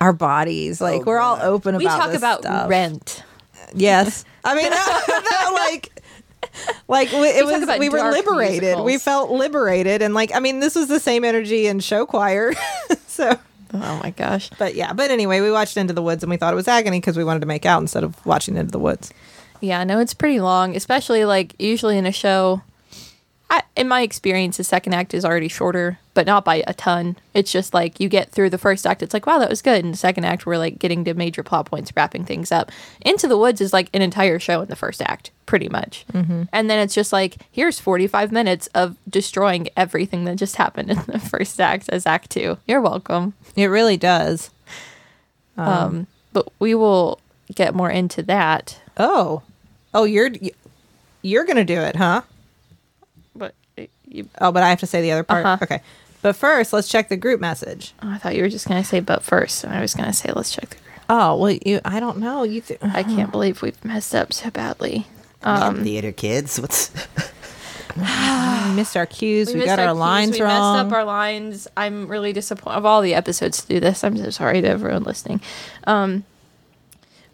[0.00, 0.80] our bodies.
[0.80, 1.78] Like oh, we're all open about.
[1.78, 2.68] we talk this about stuff.
[2.68, 3.22] rent.
[3.74, 5.92] Yes, I mean that, that, like.
[6.88, 8.78] Like we- it We was, we were dark liberated.
[8.78, 12.52] We felt liberated, and like I mean, this was the same energy in show choir.
[13.08, 13.38] so,
[13.74, 14.50] Oh my gosh.
[14.58, 17.00] but yeah, but anyway, we watched Into the Woods and we thought it was agony
[17.00, 19.12] because we wanted to make out instead of watching Into the Woods.
[19.60, 22.62] Yeah, no, it's pretty long, especially like usually in a show.
[23.48, 27.16] I, in my experience, the second act is already shorter, but not by a ton.
[27.32, 29.84] It's just like you get through the first act, it's like, wow, that was good.
[29.84, 32.72] And the second act, we're like getting to major plot points, wrapping things up.
[33.02, 36.04] Into the Woods is like an entire show in the first act, pretty much.
[36.12, 36.44] Mm-hmm.
[36.52, 40.98] And then it's just like, here's 45 minutes of destroying everything that just happened in
[41.06, 42.58] the first act as act two.
[42.66, 43.34] You're welcome.
[43.54, 44.50] It really does.
[45.56, 47.20] Um, but we will
[47.54, 48.80] get more into that.
[48.96, 49.42] Oh,
[49.94, 50.30] oh, you're
[51.22, 52.22] you're gonna do it, huh?
[54.06, 55.44] But you, Oh, but I have to say the other part.
[55.44, 55.58] Uh-huh.
[55.62, 55.80] Okay,
[56.22, 57.92] but first, let's check the group message.
[58.02, 60.32] Oh, I thought you were just gonna say but first, and I was gonna say
[60.34, 61.00] let's check the group.
[61.08, 61.80] Oh well, you.
[61.84, 62.42] I don't know.
[62.42, 62.60] You.
[62.60, 65.06] Th- I can't believe we've messed up so badly.
[65.42, 66.58] Um, Theater kids.
[66.58, 66.90] What's
[67.96, 69.48] we missed our cues.
[69.48, 70.76] We, missed got our, cues, lines we wrong.
[70.76, 71.68] messed up our lines.
[71.76, 74.02] I'm really disappointed of all the episodes to do this.
[74.04, 75.40] I'm so sorry to everyone listening.
[75.84, 76.24] Um,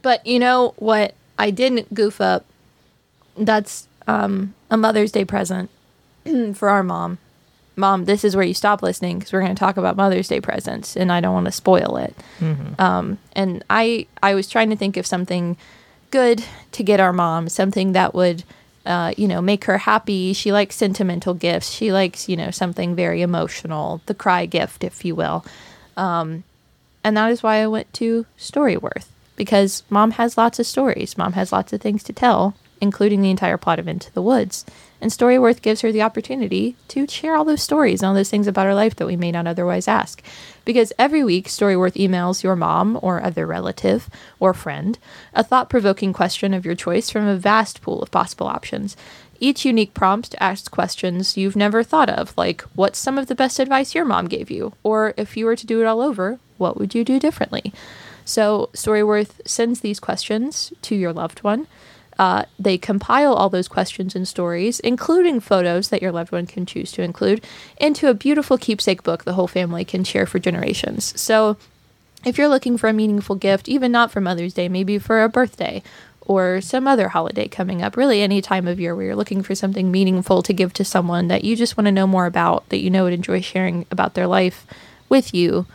[0.03, 1.15] but you know what?
[1.39, 2.45] I didn't goof up.
[3.37, 5.71] That's um, a Mother's Day present
[6.55, 7.19] for our mom.
[7.75, 10.41] Mom, this is where you stop listening because we're going to talk about Mother's Day
[10.41, 12.15] presents, and I don't want to spoil it.
[12.79, 15.57] Um, and I, I was trying to think of something
[16.11, 18.45] good to get our mom, something that would,
[18.85, 20.35] uh, you know, make her happy.
[20.35, 21.71] She likes sentimental gifts.
[21.71, 25.43] She likes, you know, something very emotional, the cry gift, if you will.
[25.97, 26.45] Um,
[27.03, 29.07] and that is why I went to Storyworth
[29.37, 31.17] because mom has lots of stories.
[31.19, 34.67] Mom has lots of things to tell, including the entire plot of Into the Woods.
[35.01, 38.49] And Storyworth gives her the opportunity to share all those stories and all those things
[38.49, 40.21] about her life that we may not otherwise ask.
[40.65, 44.99] Because every week, Storyworth emails your mom or other relative or friend
[45.33, 48.97] a thought provoking question of your choice from a vast pool of possible options.
[49.39, 53.61] Each unique prompt asks questions you've never thought of, like, what's some of the best
[53.61, 54.73] advice your mom gave you?
[54.83, 57.73] Or if you were to do it all over, what would you do differently?
[58.25, 61.67] So, Storyworth sends these questions to your loved one.
[62.23, 66.65] Uh, they compile all those questions and stories, including photos that your loved one can
[66.65, 67.45] choose to include,
[67.79, 71.21] into a beautiful keepsake book the whole family can share for generations.
[71.21, 71.57] So,
[72.25, 75.29] if you're looking for a meaningful gift, even not for Mother's Day, maybe for a
[75.29, 75.83] birthday
[76.21, 79.57] or some other holiday coming up, really any time of year where you're looking for
[79.57, 82.85] something meaningful to give to someone that you just want to know more about, that
[82.85, 84.65] you know would enjoy sharing about their life
[85.09, 85.67] with you,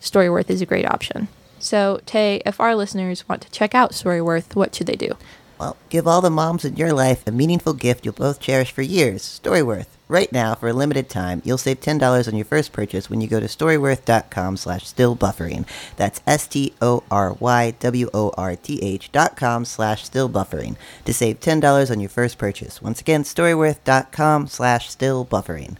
[0.00, 1.26] Storyworth is a great option.
[1.58, 5.16] So, Tay, if our listeners want to check out Storyworth, what should they do?
[5.58, 8.82] Well, give all the moms in your life a meaningful gift you'll both cherish for
[8.82, 9.22] years.
[9.22, 9.86] Storyworth.
[10.08, 13.26] Right now, for a limited time, you'll save $10 on your first purchase when you
[13.26, 15.66] go to storyworth.com slash stillbuffering.
[15.96, 22.80] That's S-T-O-R-Y-W-O-R-T-H dot com slash stillbuffering to save $10 on your first purchase.
[22.80, 25.76] Once again, storyworth.com slash stillbuffering.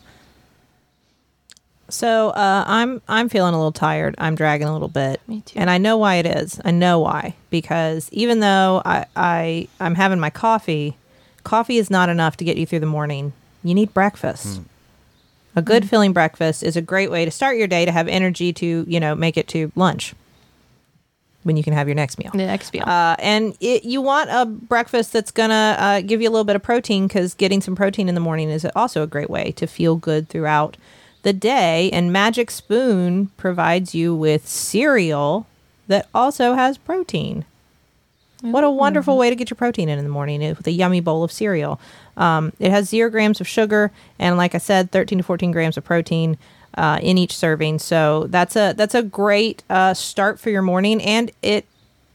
[1.88, 4.14] So uh, I'm I'm feeling a little tired.
[4.18, 5.58] I'm dragging a little bit, Me too.
[5.58, 6.60] and I know why it is.
[6.64, 10.96] I know why because even though I, I I'm having my coffee,
[11.44, 13.32] coffee is not enough to get you through the morning.
[13.62, 14.60] You need breakfast.
[15.54, 18.52] A good filling breakfast is a great way to start your day to have energy
[18.54, 20.14] to you know make it to lunch
[21.44, 22.32] when you can have your next meal.
[22.32, 22.82] The next meal.
[22.84, 26.56] Uh, and it, you want a breakfast that's gonna uh, give you a little bit
[26.56, 29.68] of protein because getting some protein in the morning is also a great way to
[29.68, 30.76] feel good throughout
[31.26, 31.90] the day.
[31.90, 35.44] And Magic Spoon provides you with cereal
[35.88, 37.44] that also has protein.
[38.42, 41.00] What a wonderful way to get your protein in in the morning with a yummy
[41.00, 41.80] bowl of cereal.
[42.16, 45.76] Um, it has zero grams of sugar and, like I said, 13 to 14 grams
[45.76, 46.38] of protein
[46.74, 47.80] uh, in each serving.
[47.80, 51.64] So that's a that's a great uh, start for your morning, and it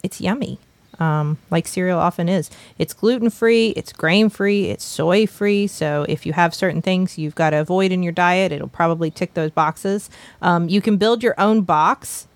[0.04, 0.58] it's yummy.
[1.02, 2.52] Um, like cereal often is.
[2.78, 5.66] It's gluten free, it's grain free, it's soy free.
[5.66, 9.10] So if you have certain things you've got to avoid in your diet, it'll probably
[9.10, 10.12] tick those boxes.
[10.44, 12.28] Um, you can build your own box.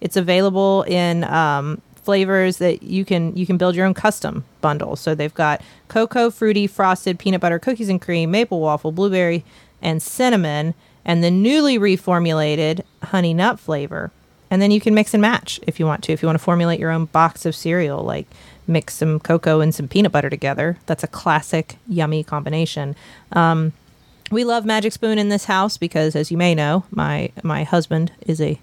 [0.00, 4.96] It's available in um, flavors that you can you can build your own custom bundle.
[4.96, 9.44] So they've got cocoa, fruity, frosted, peanut butter, cookies and cream, maple waffle, blueberry,
[9.82, 10.72] and cinnamon,
[11.04, 14.12] and the newly reformulated honey nut flavor.
[14.50, 16.12] And then you can mix and match if you want to.
[16.12, 18.26] If you want to formulate your own box of cereal, like
[18.66, 22.94] mix some cocoa and some peanut butter together, that's a classic yummy combination.
[23.32, 23.72] Um,
[24.30, 28.12] we love Magic Spoon in this house because, as you may know, my my husband
[28.26, 28.58] is a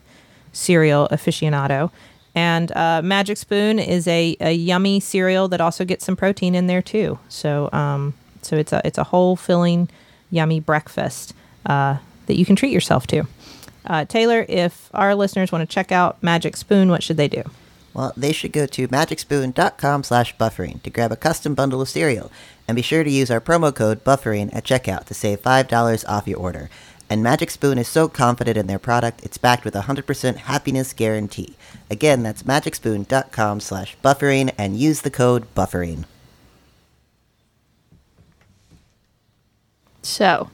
[0.54, 1.92] cereal aficionado,
[2.34, 6.68] and uh, Magic Spoon is a, a yummy cereal that also gets some protein in
[6.68, 7.20] there too.
[7.30, 9.90] So um, so it's a it's a whole filling,
[10.30, 11.34] yummy breakfast
[11.66, 13.28] uh, that you can treat yourself to.
[13.86, 17.44] Uh, Teylor, if our listeners want to check out Magic Spoon, what should they do?
[17.94, 22.32] Well, they should go to magicspoon.com slash buffering to grab a custom bundle of cereal.
[22.68, 26.28] And be sure to use our promo code buffering at checkout to save $5 off
[26.28, 26.70] your order.
[27.10, 30.94] And Magic Spoon is so confident in their product, it's backed with a 100% happiness
[30.94, 31.58] guarantee.
[31.90, 36.06] Again, that's magicspoon.com slash buffering and use the code buffering.
[40.02, 40.50] So,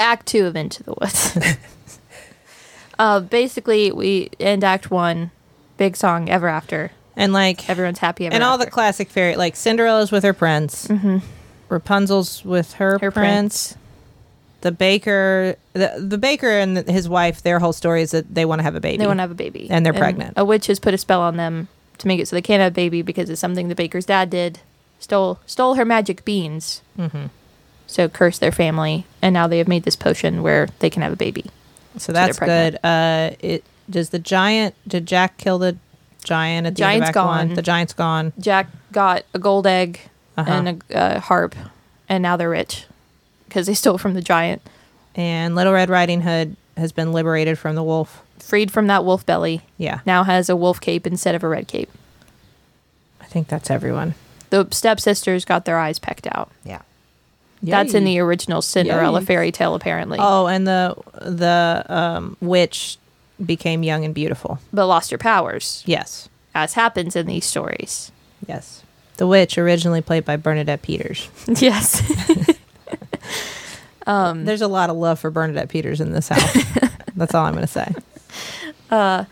[0.00, 1.38] Act Two of Into the Woods.
[2.98, 5.30] uh, basically, we end Act One,
[5.76, 6.90] big song, Ever After.
[7.16, 10.88] And like Everyone's happy ever and all the classic fairy like Cinderella's with her prince,
[11.68, 13.76] Rapunzel's with her, Her prince.
[14.62, 18.60] The baker, the the baker and his wife, their whole story is that they want
[18.60, 18.96] to have a baby.
[18.96, 19.68] They want to have a baby.
[19.70, 20.34] And they're pregnant.
[20.36, 22.72] A witch has put a spell on them to make it so they can't have
[22.72, 24.60] a baby because it's something the baker's dad did.
[24.98, 26.80] Stole stole her magic beans.
[26.98, 27.26] Mm-hmm.
[27.86, 31.12] So curse their family, and now they have made this potion where they can have
[31.12, 31.44] a baby.
[31.98, 32.78] So that's good.
[32.84, 34.74] Uh, it does the giant?
[34.88, 35.76] Did Jack kill the
[36.22, 37.48] giant at the end of Giant's One?
[37.48, 37.54] gone.
[37.54, 38.32] The giant's gone.
[38.38, 40.00] Jack got a gold egg
[40.36, 40.50] Uh-huh.
[40.50, 41.54] and a uh, harp,
[42.08, 42.84] and now they're rich
[43.48, 44.62] because they stole from the giant.
[45.14, 48.22] And Little Red Riding Hood has been liberated from the wolf.
[48.40, 51.68] Freed from that wolf belly, Yeah, now has a wolf cape instead of a red
[51.68, 51.88] cape.
[53.20, 54.14] I think that's everyone.
[54.50, 56.50] The stepsisters got their eyes pecked out.
[56.64, 56.82] Yeah.
[57.62, 59.26] That's in the original Cinderella Yikes.
[59.26, 60.18] fairy tale, apparently.
[60.20, 62.98] Oh, and the the um, witch
[63.44, 64.58] became young and beautiful.
[64.72, 68.12] But lost her powers, Yes, as happens in these stories.
[68.46, 68.82] yes.
[69.16, 71.28] The witch, originally played by Bernadette Peters.
[71.48, 72.02] yes.
[74.06, 76.56] There's a lot of love for Bernadette Peters in this house.
[77.14, 77.94] That's all I'm going to say.
[78.90, 79.24] Uh,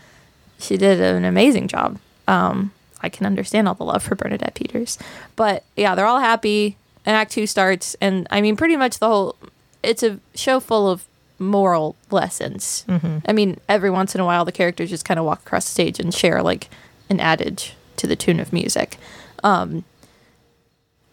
[0.59, 1.99] she did an amazing job.
[2.27, 4.97] Um, I can understand all the love for Bernadette Peters.
[5.35, 6.77] But yeah, they're all happy.
[7.05, 7.95] And Act Two starts.
[7.99, 9.35] And I mean, pretty much the whole.
[9.81, 11.05] It's a show full of
[11.39, 12.85] moral lessons.
[13.27, 15.71] I mean, every once in a while, the characters just kind of walk across the
[15.71, 16.69] stage and share like
[17.09, 18.97] an adage to the tune of music.
[19.43, 19.83] Um,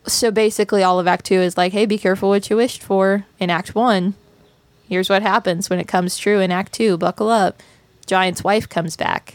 [0.06, 3.26] so basically, all of Act Two is like, hey, be careful what you wished for.
[3.38, 4.14] In Act One,
[4.88, 6.96] here's what happens when it comes true in Act Two.
[6.96, 7.60] Buckle up.
[8.06, 9.34] Giant's wife comes back,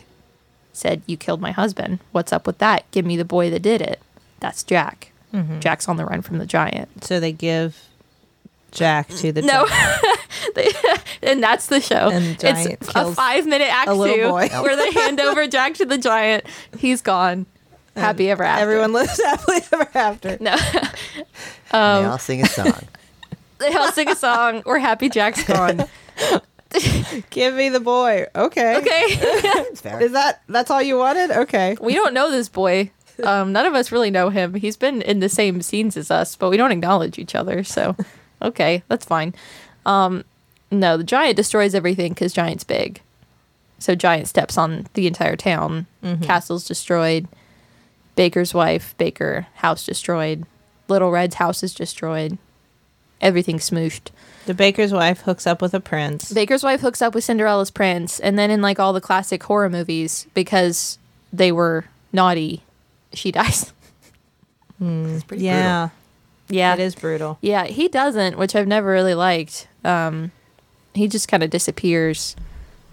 [0.73, 1.99] said, You killed my husband.
[2.11, 2.89] What's up with that?
[2.91, 4.01] Give me the boy that did it.
[4.39, 5.11] That's Jack.
[5.35, 5.59] Mm-hmm.
[5.59, 7.03] Jack's on the run from the giant.
[7.03, 7.77] So they give
[8.71, 9.67] Jack to the No.
[9.67, 10.01] giant.
[11.23, 12.09] and that's the show.
[12.09, 14.47] And the giant it's a five minute act a little two boy.
[14.61, 16.45] where they hand over Jack to the giant.
[16.77, 17.45] He's gone.
[17.95, 18.61] Happy ever after.
[18.63, 20.37] Everyone lives happily ever after.
[20.41, 20.55] No.
[21.71, 22.73] they um, all sing a song.
[23.57, 24.63] They all sing a song.
[24.65, 25.85] We're happy Jack's gone.
[27.29, 28.25] Give me the boy.
[28.35, 28.77] Okay.
[28.77, 30.03] Okay.
[30.03, 31.31] Is that that's all you wanted?
[31.31, 31.77] Okay.
[31.79, 32.91] we don't know this boy.
[33.23, 34.56] Um, none of us really know him.
[34.56, 37.63] He's been in the same scenes as us, but we don't acknowledge each other.
[37.63, 37.95] So,
[38.41, 39.34] okay, that's fine.
[39.86, 40.23] Um,
[40.71, 43.01] no, the giant destroys everything because giant's big.
[43.80, 45.86] So giant steps on the entire town.
[46.21, 47.28] Castle's destroyed.
[48.15, 50.45] Baker's wife, Baker house destroyed.
[50.88, 52.38] Little Red's house is destroyed.
[53.21, 54.10] Everything's smooshed.
[54.45, 56.32] The baker's wife hooks up with a prince.
[56.32, 59.69] Baker's wife hooks up with Cinderella's prince, and then in like all the classic horror
[59.69, 60.99] movies, because
[61.34, 62.63] they were naughty,
[63.15, 63.73] she dies.
[64.80, 65.89] It's pretty yeah,
[66.49, 67.38] Yeah, it is brutal.
[67.41, 69.67] Yeah, he doesn't, which I've never really liked.
[69.84, 70.32] Um,
[70.93, 72.36] he just kind of disappears,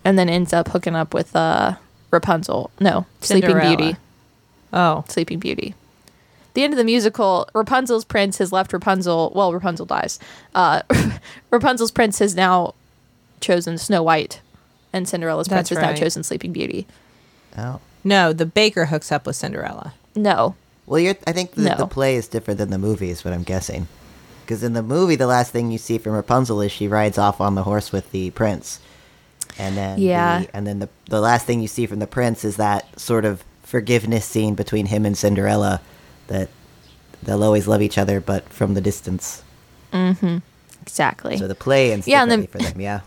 [0.05, 1.77] and then ends up hooking up with uh,
[2.11, 2.71] Rapunzel.
[2.81, 3.97] No, Sleeping Beauty.
[4.73, 5.75] Oh, Sleeping Beauty.
[6.55, 9.33] The end of the musical, Rapunzel's prince has left Rapunzel.
[9.35, 10.19] Well, Rapunzel dies.
[10.55, 10.83] Uh,
[11.51, 12.75] Rapunzel's prince has now
[13.41, 14.41] chosen Snow White,
[14.93, 16.87] and Cinderella's prince That's has now chosen Sleeping Beauty.
[17.55, 17.75] brutal.
[17.75, 17.81] Oh.
[18.05, 19.95] no, the baker hooks up with Cinderella.
[20.15, 20.55] No,
[20.87, 21.77] Well, you're, I think the, No.
[21.77, 23.89] the play is different than the movie, is what I'm guessing.
[24.45, 27.41] Because in the movie, the last thing you see from Rapunzel is she rides off
[27.41, 28.81] on the horse with the prince,
[29.59, 30.41] and then Yeah.
[30.41, 33.25] the, and then the the last thing you see from the prince is that sort
[33.25, 35.81] of forgiveness scene between him and Cinderella
[36.27, 36.49] that
[37.23, 39.43] they'll always love each other, but from the distance.
[39.93, 40.39] Mm-hmm.
[40.83, 41.37] Exactly.
[41.39, 42.81] So the play ends Yeah, and then- for them.
[42.81, 43.01] Yeah.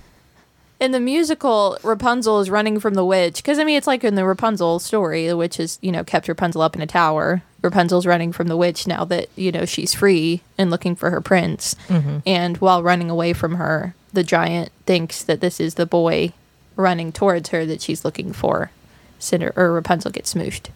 [0.80, 4.16] In the musical, Rapunzel is running from the witch because I mean it's like in
[4.16, 7.44] the Rapunzel story, the witch has you know kept Rapunzel up in a tower.
[7.62, 11.22] Rapunzel's running from the witch now that you know she's free and looking for her
[11.22, 11.76] prince.
[11.88, 12.20] Mm-hmm.
[12.26, 16.34] And while running away from her, the giant thinks that this is the boy
[16.76, 18.72] running towards her that she's looking for.
[19.18, 20.68] Cinder or Rapunzel gets smooshed.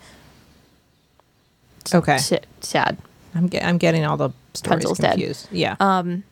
[1.93, 2.13] Okay.
[2.13, 2.97] S- sad.
[3.35, 5.11] I'm get, I'm getting all the stories Rapunzel's dead.
[5.11, 5.47] confused.
[5.51, 5.75] Yeah.
[5.79, 6.23] Um,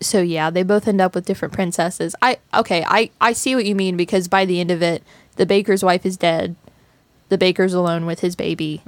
[0.00, 2.14] so yeah, they both end up with different princesses.
[2.22, 5.02] I okay, I I see what you mean because by the end of it,
[5.36, 6.56] the baker's wife is dead.
[7.28, 8.82] The baker's alone with his baby.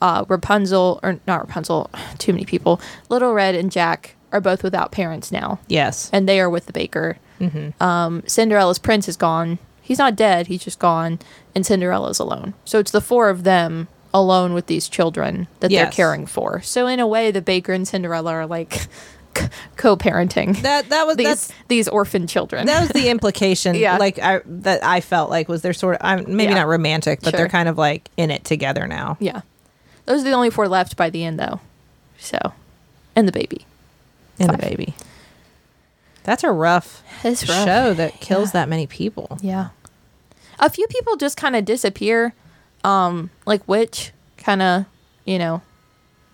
[0.00, 2.80] Uh, Rapunzel or not Rapunzel, too many people.
[3.08, 6.08] Little Red and Jack are both without parents now, yes.
[6.12, 7.18] and they are with the baker.
[7.80, 9.58] Um, Cinderella's prince is gone.
[9.82, 10.46] He's not dead.
[10.46, 11.18] He's just gone,
[11.54, 12.54] and Cinderella's alone.
[12.64, 16.60] So it's the four of them alone with these children that they're caring for.
[16.60, 18.86] So in a way, the baker and Cinderella are like
[19.76, 22.66] co-parenting that that was these these orphan children.
[22.66, 23.96] that was the implication Yeah.
[23.96, 26.60] like I that I felt like was they're sort of I'm maybe Yeah.
[26.60, 27.38] not romantic but Sure.
[27.38, 29.16] they're kind of like in it together now.
[29.20, 29.40] yeah,
[30.06, 31.60] those are the only four left by the end, though.
[32.18, 32.38] So,
[33.16, 33.64] and the baby.
[34.38, 34.94] And the baby.
[36.24, 37.38] That's a rough, rough.
[37.46, 38.60] show that kills Yeah.
[38.60, 39.38] that many people.
[39.40, 39.68] Yeah,
[40.58, 42.34] a few people just kind of disappear.
[42.84, 44.84] Um, like Witch, kind of,
[45.24, 45.62] you know,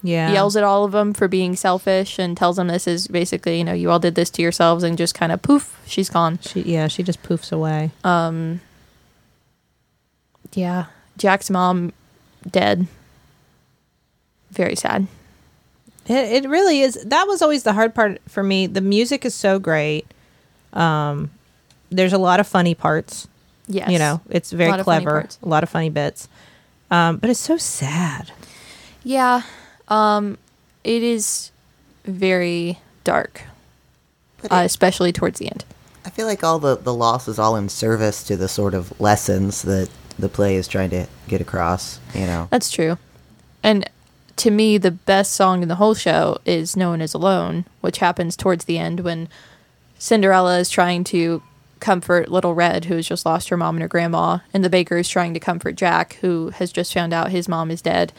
[0.03, 0.33] Yeah.
[0.33, 3.65] yells at all of them for being selfish and tells them this is basically, you
[3.65, 6.39] know, you all did this to yourselves, and just kind of poof, she's gone.
[6.43, 7.91] She yeah, she just poofs away.
[8.05, 8.61] Um
[10.53, 10.87] Yeah,
[11.19, 11.93] Jack's mom
[12.49, 12.87] dead.
[14.51, 15.07] Very sad.
[16.07, 16.95] It, it really is.
[17.05, 18.67] That was always the hard part for me.
[18.67, 20.07] The music is so great.
[20.73, 21.31] Um,
[21.91, 23.27] there's a lot of funny parts.
[23.69, 25.27] Yes, You know, it's very clever.
[25.43, 26.29] A lot of funny bits.
[26.91, 28.31] Um, but it's so sad.
[29.03, 29.43] Yeah.
[29.89, 30.39] Um
[30.85, 31.51] it is
[32.05, 33.43] very dark.
[34.43, 35.65] But Uh, especially towards the end.
[36.05, 38.99] I feel like all the, the loss is all in service to the sort of
[39.01, 42.47] lessons that the play is trying to get across, you know.
[42.51, 42.97] That's true.
[43.63, 43.89] And
[44.37, 47.99] to me the best song in the whole show is No One Is Alone, which
[47.99, 49.29] happens towards the end when
[49.99, 51.43] Cinderella is trying to
[51.81, 54.97] comfort little Red who has just lost her mom and her grandma and the baker
[54.97, 58.13] is trying to comfort Jack who has just found out his mom is dead.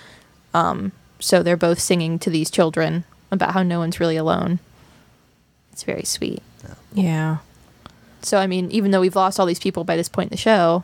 [0.53, 4.59] Um so they're both singing to these children about how no one's really alone.
[5.71, 6.41] It's very sweet.
[6.93, 7.37] Yeah.
[8.21, 10.41] So, I mean, even though we've lost all these people by this point in the
[10.41, 10.83] show,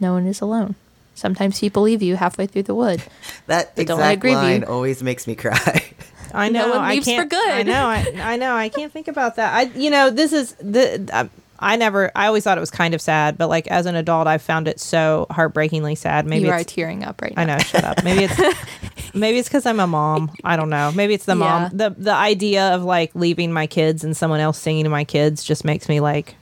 [0.00, 0.74] no one is alone.
[1.14, 3.02] Sometimes people leave you halfway through the wood.
[3.46, 5.92] That But don't let it exact line always makes me cry.
[6.32, 6.70] I No know.
[6.70, 7.30] one I leaves for can't.
[7.30, 7.50] for good.
[7.50, 7.86] I know.
[7.86, 8.54] I, I know.
[8.54, 9.52] I can't think about that.
[9.54, 9.62] I.
[9.78, 10.08] You know.
[10.10, 11.28] This is the.
[11.62, 12.10] I, I never.
[12.14, 14.68] I always thought it was kind of sad, but like as an adult, I found
[14.68, 16.26] it so heartbreakingly sad.
[16.26, 17.42] Maybe you are tearing up right now.
[17.42, 17.58] I know.
[17.58, 18.02] Shut up.
[18.04, 19.14] Maybe it's.
[19.14, 20.30] maybe it's because I'm a mom.
[20.44, 20.92] I don't know.
[20.92, 21.68] Maybe it's the Yeah.
[21.68, 21.70] mom.
[21.76, 25.44] The the idea of like leaving my kids and someone else singing to my kids
[25.44, 26.34] just makes me like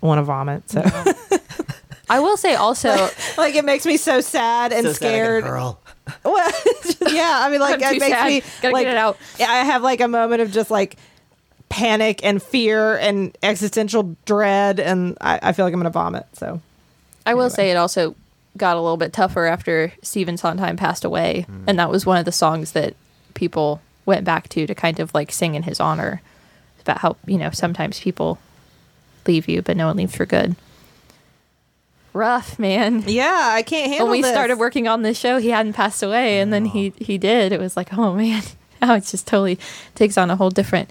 [0.00, 0.68] want to vomit.
[0.70, 0.82] So
[2.08, 2.90] I will say also,
[3.38, 5.44] like it makes me so sad and So sad I can scared.
[5.44, 5.80] hurl.
[6.22, 6.52] Well,
[7.10, 8.26] yeah, I mean, like I'm it makes sad.
[8.26, 9.16] me Gotta like get it out.
[9.38, 10.96] Yeah, I have like a moment of just like
[11.68, 16.26] panic and fear and existential dread, and I, I feel like I'm gonna vomit.
[16.34, 16.60] So
[17.26, 17.54] I will Anyway.
[17.54, 18.14] say it also
[18.56, 21.46] got a little bit tougher after Stephen Sondheim passed away.
[21.50, 21.64] Mm.
[21.66, 22.94] And that was one of the songs that
[23.34, 26.22] people went back to to kind of like sing in his honor
[26.80, 28.38] about how, you know, sometimes people
[29.26, 30.54] leave you, but no one leaves for good.
[32.12, 33.02] Rough, man.
[33.08, 34.06] yeah, I can't handle.
[34.06, 34.10] It.
[34.10, 34.30] When we this.
[34.30, 37.50] started working on this show, he hadn't passed away, and then he he did.
[37.50, 38.44] It was like, oh man,
[38.80, 39.58] now it just totally
[39.96, 40.88] takes on a whole different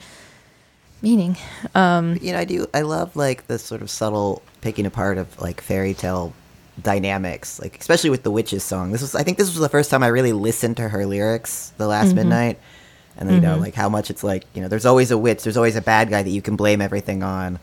[1.04, 1.38] meaning.
[1.76, 2.66] Um, you know, I do.
[2.74, 6.34] I love like the sort of subtle picking apart of like fairy tale
[6.82, 8.91] dynamics, like especially with the witches song.
[8.91, 11.74] This was, I think, this was the first time I really listened to her lyrics.
[11.78, 12.16] The last mm-hmm.
[12.16, 12.60] midnight,
[13.18, 13.62] and then, you know, mm-hmm.
[13.62, 16.10] like how much it's like you know, there's always a witch, there's always a bad
[16.10, 17.60] guy that you can blame everything on,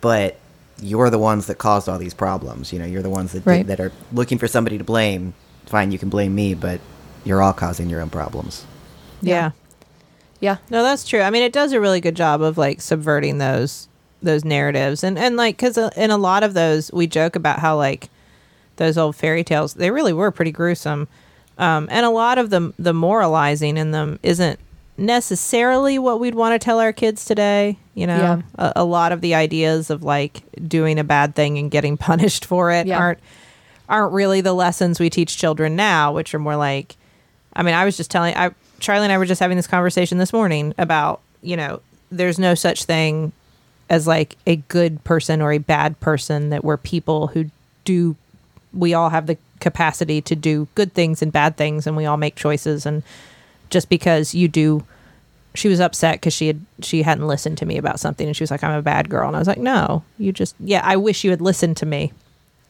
[0.00, 0.38] but
[0.80, 2.72] you're the ones that caused all these problems.
[2.72, 3.58] You know, you're the ones that Right.
[3.58, 5.34] did, that are looking for somebody to blame.
[5.66, 6.80] Fine, you can blame me, but
[7.24, 8.64] you're all causing your own problems.
[9.20, 9.32] yeah.
[9.32, 9.50] Yeah,
[10.42, 11.20] No, that's true.
[11.20, 13.88] I mean, it does a really good job of like subverting those
[14.22, 17.76] those narratives, and and like because in a lot of those, we joke about how
[17.76, 18.08] like
[18.76, 21.08] those old fairy tales they really were pretty gruesome,
[21.58, 24.58] um, and a lot of the the moralizing in them isn't
[24.98, 27.78] necessarily what we'd want to tell our kids today.
[27.94, 28.42] You know, Yeah.
[28.58, 32.44] a, a lot of the ideas of like doing a bad thing and getting punished
[32.44, 32.98] for it Yeah.
[32.98, 33.18] aren't
[33.88, 36.96] aren't really the lessons we teach children now, which are more like
[37.54, 38.50] I mean, I was just telling I
[38.80, 42.54] Charlie and I were just having this conversation this morning about, you know, there's no
[42.54, 43.32] such thing
[43.88, 47.50] as like a good person or a bad person that we're people who
[47.84, 48.16] do
[48.72, 52.16] we all have the capacity to do good things and bad things, and we all
[52.16, 52.84] make choices.
[52.84, 53.02] And
[53.70, 54.84] just because you do,
[55.54, 58.42] she was upset because she had she hadn't listened to me about something, and she
[58.42, 60.96] was like, "I'm a bad girl," and I was like, "No, you just yeah, I
[60.96, 62.12] wish you had listened to me.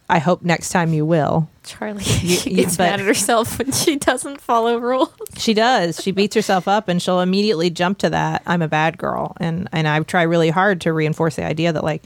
[0.08, 3.58] I hope next time you will." Charlie You- she you- gets but- mad at herself
[3.58, 5.12] when she doesn't follow rules.
[5.36, 6.00] She does.
[6.02, 9.36] She beats herself up and she'll immediately jump to that I'm a bad girl.
[9.40, 12.04] And and I try really hard to reinforce the idea that like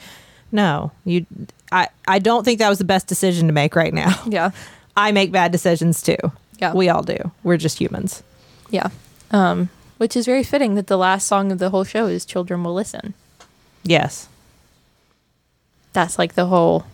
[0.53, 1.27] no, you
[1.71, 4.19] I I don't think that was the best decision to make right now.
[4.27, 4.51] Yeah.
[4.97, 6.17] I make bad decisions too.
[6.59, 6.73] Yeah.
[6.75, 7.31] We all do.
[7.45, 8.23] We're just humans.
[8.71, 8.89] Yeah.
[9.31, 12.65] Um, which is very fitting that the last song of the whole show is Children
[12.65, 13.15] Will Listen.
[13.85, 14.29] Yes.
[15.93, 16.85] That's like the whole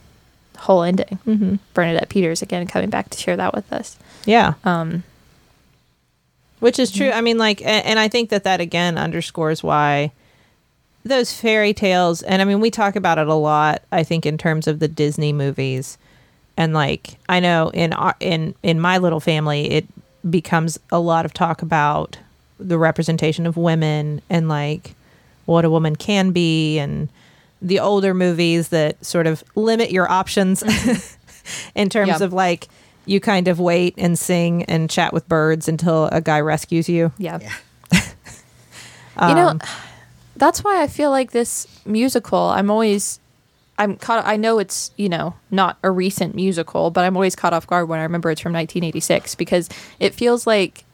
[0.57, 1.18] whole ending.
[1.26, 1.59] Mhm.
[1.74, 3.96] Bernadette Peters again coming back to share that with us.
[4.24, 4.54] Yeah.
[4.64, 5.02] Um,
[6.61, 7.11] Which is true.
[7.11, 10.12] I mean, like, and, and I think that that again underscores why
[11.04, 13.82] those fairy tales, and I mean, we talk about it a lot.
[13.92, 15.98] I think in terms of the Disney movies,
[16.57, 19.86] and like, I know in our, in in my little family, it
[20.28, 22.18] becomes a lot of talk about
[22.59, 24.94] the representation of women and like
[25.44, 27.09] what a woman can be, and
[27.62, 30.62] the older movies that sort of limit your options
[31.74, 32.24] in terms Yeah.
[32.24, 32.68] of like
[33.07, 37.12] you kind of wait and sing and chat with birds until a guy rescues you.
[37.18, 37.38] yeah.
[37.40, 38.00] Yeah.
[39.28, 39.61] you know, Um,
[40.36, 43.20] that's why I feel like this musical, I'm always
[43.78, 47.52] I'm caught I know it's, you know, not a recent musical, but I'm always caught
[47.52, 49.68] off guard when I remember it's from 1986 because
[50.00, 50.84] it feels like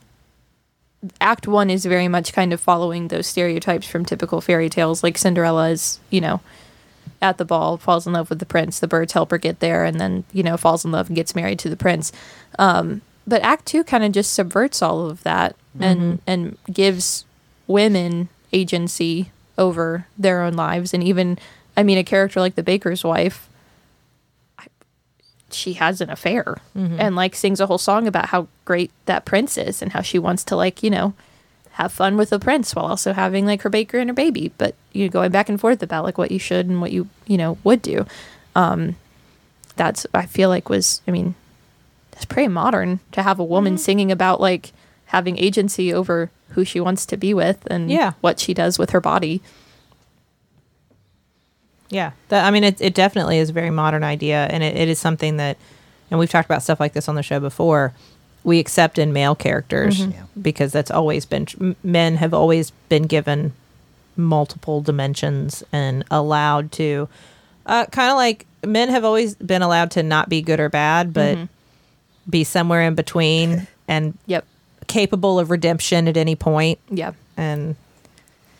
[1.20, 5.18] act 1 is very much kind of following those stereotypes from typical fairy tales like
[5.18, 6.40] Cinderella is, you know,
[7.20, 9.84] at the ball, falls in love with the prince, the birds help her get there
[9.84, 12.12] and then, you know, falls in love and gets married to the prince.
[12.58, 17.24] Um, but act 2 kind of just subverts all of that and and gives
[17.66, 21.38] women agency over their own lives and even
[21.76, 23.48] i mean a character like the baker's wife
[25.54, 29.56] she has an affair and like sings a whole song about how great that prince
[29.58, 31.14] is and how she wants to like you know
[31.72, 34.74] have fun with the prince while also having like her baker and her baby but
[34.92, 37.36] you know, going back and forth about like what you should and what you you
[37.38, 38.04] know would do
[38.54, 38.94] um
[39.76, 41.34] that's i feel like was i mean
[42.10, 44.72] that's pretty modern to have a woman singing about like
[45.06, 48.12] having agency over who she wants to be with and Yeah.
[48.20, 49.40] what she does with her body.
[51.92, 54.88] Yeah, that, I mean, it, it definitely is a very modern idea, and it, it
[54.88, 55.58] is something that,
[56.10, 57.92] and we've talked about stuff like this on the show before.
[58.44, 60.22] We accept in male characters Yeah.
[60.40, 63.52] because that's always been men have always been given
[64.16, 67.08] multiple dimensions and allowed to,
[67.66, 71.12] uh, kind of like men have always been allowed to not be good or bad,
[71.12, 71.38] but
[72.28, 74.46] be somewhere in between and Yep.
[74.86, 77.12] capable of redemption at any point, Yeah.
[77.36, 77.76] and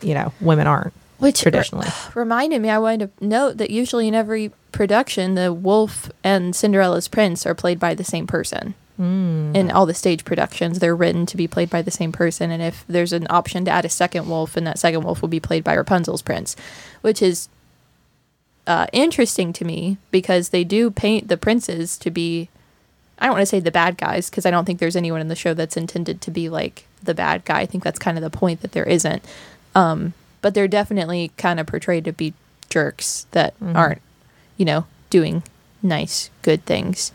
[0.03, 1.87] you know, women aren't Which traditionally.
[2.15, 7.07] reminded me, I wanted to note that usually in every production, the wolf and Cinderella's
[7.07, 8.75] prince are played by the same person.
[9.01, 9.55] Mm.
[9.55, 12.51] In all the stage productions, they're written to be played by the same person.
[12.51, 15.29] And if there's an option to add a second wolf, and that second wolf will
[15.29, 16.57] be played by Rapunzel's prince,
[17.03, 17.49] which is
[18.67, 22.49] uh, interesting to me because they do paint the princes to be.
[23.19, 25.29] I don't want to say the bad guys because I don't think there's anyone in
[25.29, 27.61] the show that's intended to be like the bad guy.
[27.61, 29.25] I think that's kind of the point that there isn't.
[29.77, 32.35] Um, but they're definitely kind of portrayed to be
[32.69, 34.03] jerks that aren't,
[34.57, 35.43] you know, doing
[35.83, 37.13] nice, good things.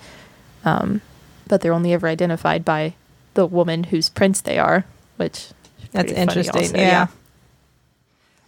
[0.65, 1.01] Um,
[1.47, 2.93] but they're only ever identified by
[3.33, 4.85] the woman whose prince they are,
[5.17, 5.53] which is
[5.91, 6.61] That's funny interesting.
[6.63, 7.07] also, yeah.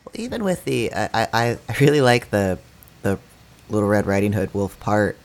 [0.06, 2.60] Well, even with the, I, I, I really like the,
[3.02, 3.20] the
[3.70, 5.18] Little Red Riding Hood wolf part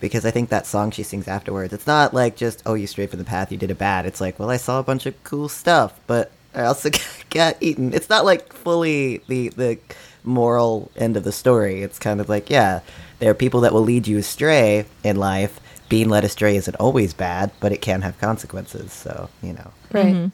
[0.00, 3.10] because I think that song she sings afterwards, it's not like just, oh, you strayed
[3.10, 4.04] from the path, you did it bad.
[4.04, 6.90] It's like, well, I saw a bunch of cool stuff, but I also
[7.30, 7.92] got eaten.
[7.94, 9.78] It's not like fully the, the
[10.24, 11.82] moral end of the story.
[11.82, 12.80] It's kind of like, yeah,
[13.18, 15.60] there are people that will lead you astray in life.
[15.88, 18.92] Being led astray isn't always bad, but it can have consequences.
[18.92, 19.70] So, you know.
[19.92, 20.30] Right.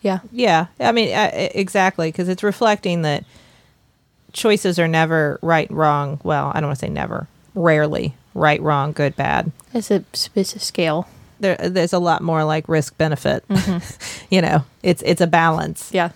[0.00, 0.20] Yeah.
[0.32, 3.24] Yeah, I mean, uh, e- exactly, because it's reflecting that
[4.32, 6.20] choices are never right, wrong.
[6.24, 9.52] Well, I don't want to say never, rarely right, wrong, good, bad.
[9.74, 10.04] It's a,
[10.34, 11.08] it's a scale.
[11.42, 13.44] There, there's a lot more like risk benefit.
[14.30, 15.90] you know, it's it's a balance.
[15.92, 16.10] Yeah.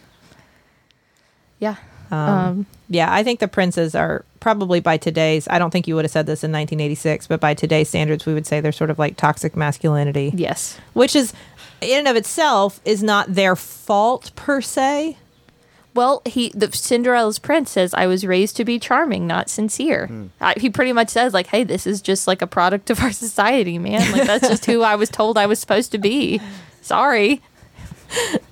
[1.58, 1.76] Yeah.
[2.10, 5.48] Um, Um, yeah, I think the princes are probably by today's.
[5.48, 8.32] I don't think you would have said this in 1986, but by today's standards, we
[8.34, 10.78] would say they're sort of like toxic masculinity, yes.
[10.92, 11.32] which is
[11.80, 15.18] in and of itself is not their fault per se.
[15.96, 20.26] Well, he the Cinderella's prince says, "I was raised to be charming, not sincere." Hmm.
[20.40, 23.12] I, he pretty much says, "Like, hey, this is just like a product of our
[23.12, 24.12] society, man.
[24.12, 26.40] Like that's just who I was told I was supposed to be.
[26.82, 27.42] Sorry."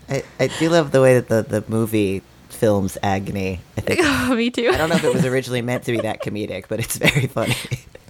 [0.09, 3.61] I, I do love the way that the, the movie films agony.
[3.77, 4.71] I think oh, Me too.
[4.73, 7.27] I don't know if it was originally meant to be that comedic, but it's very
[7.27, 7.57] funny.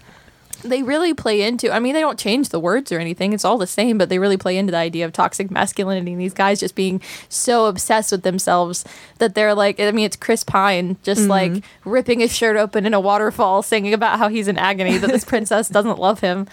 [0.65, 3.33] they really play into i mean they don't change the words or anything.
[3.33, 6.21] It's all the same but they really play into the idea of toxic masculinity and
[6.21, 8.85] these guys just being so obsessed with themselves
[9.19, 12.95] that they're like i mean it's chris pine just like ripping his shirt open in
[12.95, 16.47] a waterfall singing about how he's in agony that this princess doesn't love him.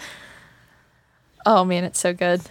[1.44, 2.42] Oh man it's so good.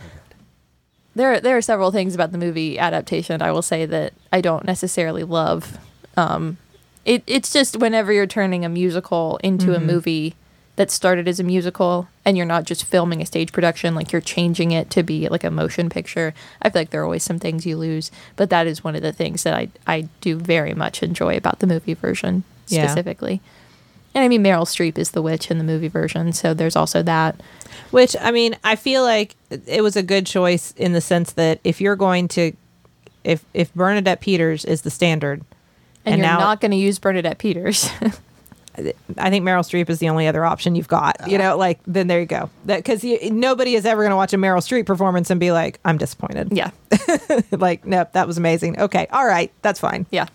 [1.16, 4.66] There there are several things about the movie adaptation I will say that I don't
[4.66, 5.78] necessarily love.
[6.18, 6.57] Um,
[7.05, 10.36] it it's just whenever you're turning a musical into a movie
[10.82, 14.19] that started as a musical and you're not just filming a stage production like you're
[14.19, 16.34] changing it to be like a motion picture.
[16.59, 19.03] I feel like there are always some things you lose, but that is one of
[19.03, 22.88] the things that I I do very much enjoy about the movie version Yeah.
[22.88, 23.41] specifically.
[24.15, 27.03] And I mean Meryl Streep is the witch in the movie version, so there's also
[27.03, 27.39] that.
[27.91, 29.36] Which I mean, I feel like
[29.67, 32.53] it was a good choice in the sense that if you're going to,
[33.23, 35.41] if if Bernadette Peters is the standard,
[36.05, 37.88] And, And you're now- not going to use Bernadette Peters.
[38.78, 41.30] I think Meryl Streep is the only other option you've got.
[41.30, 42.49] You know, like then there you go.
[42.65, 45.80] That because nobody is ever going to watch a Meryl Streep performance and be like,
[45.84, 46.49] I'm disappointed.
[46.51, 46.72] yeah.
[47.51, 48.80] like, nope, that was amazing.
[48.80, 50.05] Okay, all right, that's fine.
[50.09, 50.28] Yeah.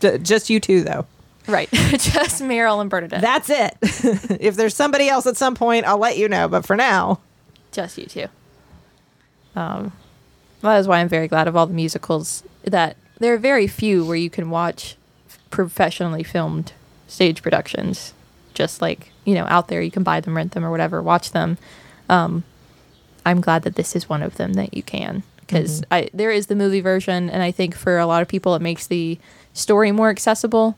[0.00, 1.06] J- just you two though.
[1.46, 1.70] Right.
[1.72, 3.22] Just Meryl and Bernadette.
[3.22, 3.74] That's it.
[4.38, 6.46] if there's somebody else at some point, I'll let you know.
[6.46, 7.20] But for now,
[7.72, 8.26] Just you two.
[9.56, 9.92] Um,
[10.60, 14.04] that is why I'm very glad of all the musicals that there are very few
[14.04, 14.96] where you can watch
[15.50, 16.72] professionally filmed
[17.08, 18.14] stage productions.
[18.54, 21.32] Just like, you know, out there, you can buy them, rent them, or whatever, watch
[21.32, 21.58] them.
[22.08, 22.44] Um,
[23.26, 25.24] I'm glad that this is one of them that you can.
[25.40, 28.54] Because I there is the movie version, and I think for a lot of people,
[28.54, 29.18] it makes the
[29.54, 30.76] story more accessible.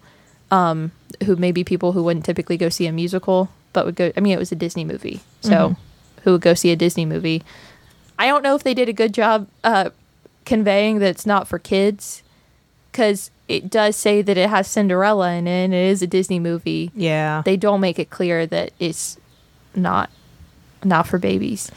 [0.52, 0.92] Um,
[1.24, 4.12] who maybe people who wouldn't typically go see a musical, but would go.
[4.16, 5.76] I mean, it was a Disney movie, so
[6.22, 7.42] who would go see a Disney movie?
[8.18, 9.90] I don't know if they did a good job uh,
[10.44, 12.22] conveying that it's not for kids,
[12.92, 16.38] because it does say that it has Cinderella in it, and it is a Disney
[16.38, 16.90] movie.
[16.94, 19.18] yeah, They don't make it clear that it's
[19.74, 20.11] not
[20.84, 21.70] not for babies.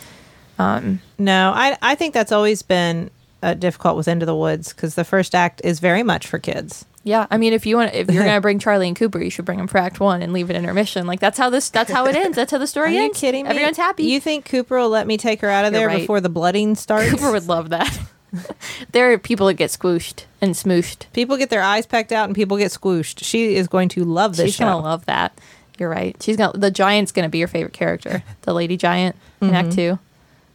[0.59, 3.09] no, I I think that's always been
[3.41, 6.86] uh, difficult with Into the Woods because the first act is very much for kids.
[7.05, 9.43] Yeah, I mean, if you want, if you're gonna bring Charlie and Cooper, you should
[9.43, 11.05] bring them for Act One and leave it in intermission.
[11.05, 12.38] Like that's how this, that's how it ends.
[12.38, 13.19] That's how the story Are story you ends.
[13.19, 13.49] kidding me?
[13.49, 14.03] Everyone's happy.
[14.05, 15.99] You think Cooper will let me take her out of You're there right.
[15.99, 17.09] before the blooding starts?
[17.11, 17.99] Cooper would love that.
[18.91, 21.05] there are people that get squooshed and smooshed.
[21.13, 23.23] People get their eyes pecked out and people get squooshed.
[23.23, 24.65] She is going to love this She's show.
[24.65, 25.38] gonna love that.
[25.77, 26.15] You're right.
[26.21, 26.57] She's gonna.
[26.57, 28.23] The giant's gonna be your favorite character.
[28.43, 29.55] The lady giant in Mm-hmm.
[29.55, 29.99] Act Two.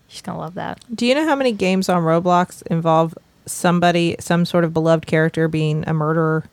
[0.09, 0.83] She's gonna love that.
[0.95, 3.17] Do you know how many games on Roblox involve
[3.47, 6.45] somebody, some sort of beloved character being a murderer?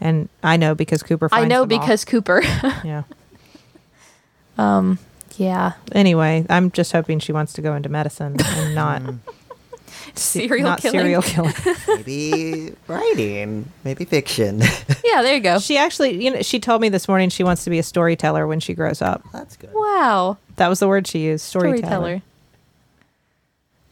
[0.00, 1.28] And I know because Cooper.
[1.32, 1.80] I know them all.
[1.86, 2.42] because Cooper.
[2.84, 3.04] yeah.
[4.58, 4.98] Um.
[5.36, 5.72] Yeah.
[5.92, 9.02] Anyway, I'm just hoping she wants to go into medicine and not
[10.16, 11.00] Serial not killing.
[11.00, 11.54] serial killing.
[11.88, 14.60] Maybe writing, maybe fiction.
[15.04, 15.58] Yeah, there you go.
[15.58, 18.46] she actually, you know, she told me this morning she wants to be a storyteller
[18.46, 19.22] when she grows up.
[19.32, 19.70] That's good.
[19.74, 20.38] Wow.
[20.56, 21.44] That was the word she used.
[21.44, 21.78] Storyteller.
[21.88, 22.22] Storyteller.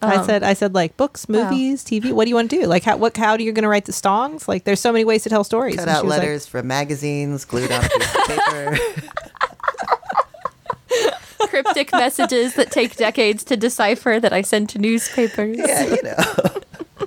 [0.00, 1.44] I Um, said, I said, like books, wow.
[1.50, 2.12] movies, TV.
[2.12, 2.66] What do you want to do?
[2.66, 3.16] Like, how what?
[3.16, 4.48] How do you going to write the songs?
[4.48, 5.76] Like, there's so many ways to tell stories.
[5.76, 8.78] Cut And out was like, letters from magazines, glued on a piece of paper.
[11.49, 15.57] Cryptic messages that take decades to decipher that I send to newspapers.
[15.59, 17.05] yeah, you know.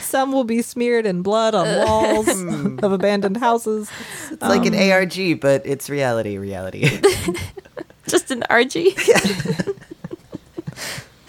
[0.00, 2.28] Some will be smeared in blood on walls
[2.82, 3.90] of abandoned houses.
[4.30, 6.88] It's like Um, an ARG, but it's reality, reality.
[8.06, 9.74] Just an RG.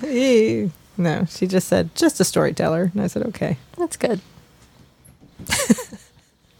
[0.03, 0.71] Ew.
[0.99, 3.57] No, she just said just a storyteller, and I said okay.
[3.77, 4.19] That's good.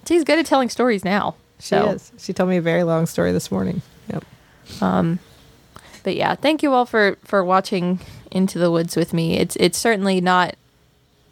[0.08, 1.36] She's good at telling stories now.
[1.60, 1.90] She so.
[1.90, 2.12] is.
[2.18, 3.82] She told me a very long story this morning.
[4.12, 4.24] Yep.
[4.80, 8.00] But yeah, thank you all for for watching
[8.32, 9.38] Into the Woods with me.
[9.38, 10.56] It's it's certainly not.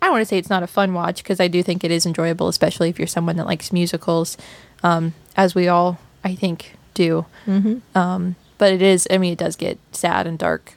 [0.02, 2.06] I want to say it's not a fun watch because I do think it is
[2.06, 4.38] enjoyable, especially if you're someone that likes musicals,
[4.84, 7.26] um, as we all I think do.
[7.48, 7.98] Mm-hmm.
[7.98, 9.08] Um, but it is.
[9.10, 10.74] I mean, it does get sad and dark,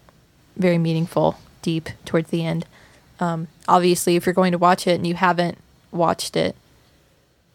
[0.56, 2.66] very meaningful, deep towards the end.
[3.20, 5.58] Um, obviously, if you're going to watch it and you haven't
[5.90, 6.54] watched it,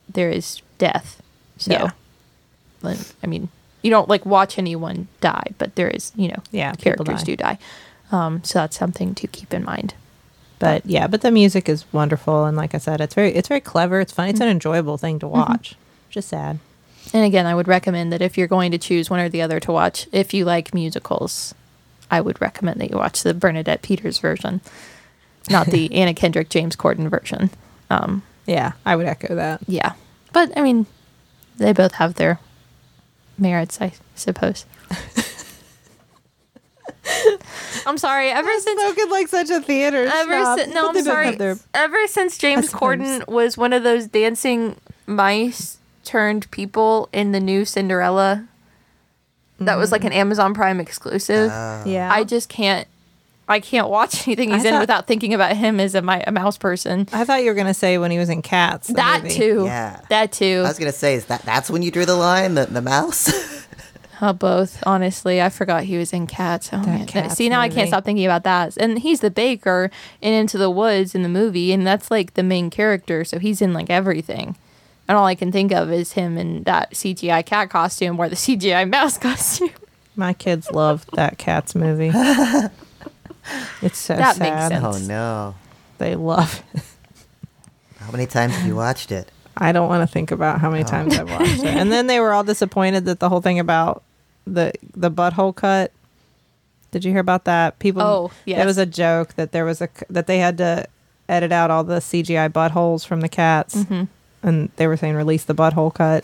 [0.10, 1.22] there is death.
[1.58, 1.92] So, Yeah.
[3.24, 3.48] I mean,
[3.84, 7.24] you don't like watch anyone die, but there is, you know, Yeah, characters die.
[7.24, 7.58] do die.
[8.12, 9.94] Um, so that's something to keep in mind.
[10.60, 13.60] But yeah, but the music is wonderful, and like I said, it's very it's very
[13.62, 14.00] clever.
[14.00, 14.30] It's fun.
[14.30, 14.44] It's Mm-hmm.
[14.44, 15.76] an enjoyable thing to watch.
[16.10, 16.60] Just sad.
[17.14, 19.60] And again, I would recommend that if you're going to choose one or the other
[19.60, 21.54] to watch, if you like musicals,
[22.10, 24.62] I would recommend that you watch the Bernadette Peters version,
[25.50, 27.50] not the Anna Kendrick James Corden version.
[27.90, 29.62] Um, Yeah, I would echo that.
[29.68, 29.94] yeah,
[30.32, 30.86] but I mean,
[31.58, 32.40] they both have their
[33.38, 34.66] merits, I suppose.
[37.86, 38.30] I'm sorry.
[38.30, 40.10] Ever since Spoken like such a theater.
[40.12, 41.36] ever since no, I'm sorry.
[41.36, 42.72] their- Ever since James.
[42.72, 48.48] Corden was one of those dancing mice turned people in the new Cinderella,
[49.60, 50.08] that was like mm.
[50.08, 51.50] an Amazon Prime exclusive.
[51.52, 51.84] Ah.
[51.86, 52.12] Yeah.
[52.12, 52.88] I just can't.
[53.48, 56.24] I can't watch anything he's I in thought- without thinking about him as a, mi-
[56.26, 57.08] a mouse person.
[57.12, 58.88] I thought you were gonna say when he was in Cats.
[58.88, 59.36] the That movie.
[59.36, 59.64] too.
[59.66, 60.00] Yeah.
[60.10, 60.62] That too.
[60.66, 63.32] I was gonna say, is that that's when you drew the line, the the mouse?
[64.22, 65.42] Uh, both, honestly.
[65.42, 66.70] I forgot he was in Cats.
[66.72, 67.08] Oh, man.
[67.08, 67.76] Cats See, now I movie.
[67.76, 68.78] can't stop thinking about that.
[68.78, 69.92] And he's the baker
[70.22, 73.26] in Into the Woods in the movie, and that's like the main character.
[73.26, 74.56] So he's in like everything.
[75.10, 78.36] And all I can think of is him in that CGI cat costume or the
[78.38, 79.72] CGI mouse costume.
[80.16, 82.12] My kids love that Cats movie.
[83.82, 84.72] it's so That makes sad.
[84.72, 84.84] sense.
[84.86, 85.56] oh no!
[85.98, 86.64] They love.
[86.74, 86.82] It.
[88.00, 89.30] How many times have you watched it?
[89.56, 91.66] I don't want to think about how many times I've watched it.
[91.66, 94.04] And then they were all disappointed that the whole thing about
[94.46, 95.92] the the butthole cut.
[96.92, 97.80] Did you hear about that?
[97.80, 98.02] People.
[98.02, 100.86] Oh, yeah, It was a joke that there was a that they had to
[101.30, 104.04] edit out all the CGI buttholes from the cats, Mm-hmm.
[104.44, 106.24] and they were saying release the butthole cut.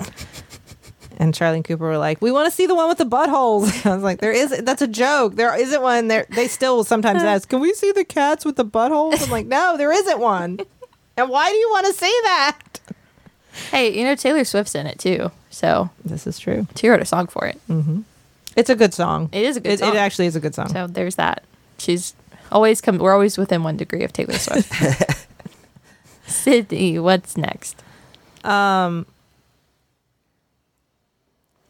[1.20, 3.86] And Charlie and Cooper were like, "We want to see the one with the buttholes."
[3.90, 5.36] I was like, "There is that's a joke.
[5.36, 6.08] There isn't one.
[6.08, 9.46] There they still sometimes ask, "Can we see the cats with the buttholes?" I'm like,
[9.46, 10.60] "No, there isn't one."
[11.18, 12.60] And why do you want to see that?
[13.72, 15.32] Hey, you know, Taylor Swift's in it too.
[15.50, 16.66] So This is true.
[16.76, 17.60] she wrote a song for it.
[18.56, 19.28] It's a good song.
[19.34, 19.90] It is a good It, song.
[19.90, 20.70] it actually is a good song.
[20.70, 21.44] So there's that.
[21.78, 22.14] She's
[22.54, 22.98] always come.
[23.00, 24.72] We're always within one degree of Taylor Swift.
[26.28, 27.82] Sydney, what's next?
[28.44, 29.06] Um,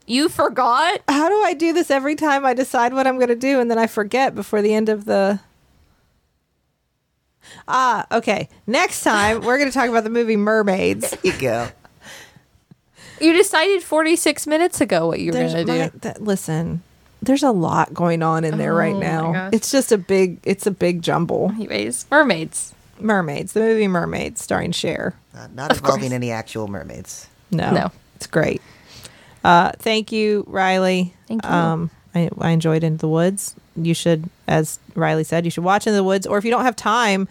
[0.10, 1.02] You forgot?
[1.08, 3.70] how do I do this every time I decide what I'm going to do and
[3.70, 5.40] then I forget before the end of the.
[7.68, 8.50] Ah, okay.
[8.68, 11.10] Next time we're going to talk about the movie Mermaids.
[11.12, 11.68] There you go.
[13.22, 16.00] You decided 46 minutes ago what you were going to do.
[16.00, 16.82] that- listen,
[17.22, 19.50] there's a lot going on in there right Oh my now.
[19.52, 21.52] It's just a big, it's a big jumble.
[21.56, 22.74] Anyways, mermaids.
[23.00, 25.16] Mermaids, the movie Mermaids, starring Cher.
[25.34, 27.28] Not, not involving any actual mermaids.
[27.52, 27.92] No, No.
[28.16, 28.62] it's great.
[29.50, 31.12] Uh, thank you, Riley.
[31.28, 31.50] Thank you.
[31.50, 33.56] Um, I, I enjoyed Into the Woods.
[33.76, 36.28] You should, as Riley said, you should watch Into the Woods.
[36.28, 37.28] Or if you don't have time,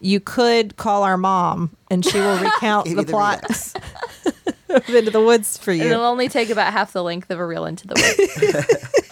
[0.00, 3.44] you could call our mom and she will recount the you the plot
[4.70, 5.84] of Into the Woods for you.
[5.84, 9.04] it'll only take about half the length of a reel into the woods.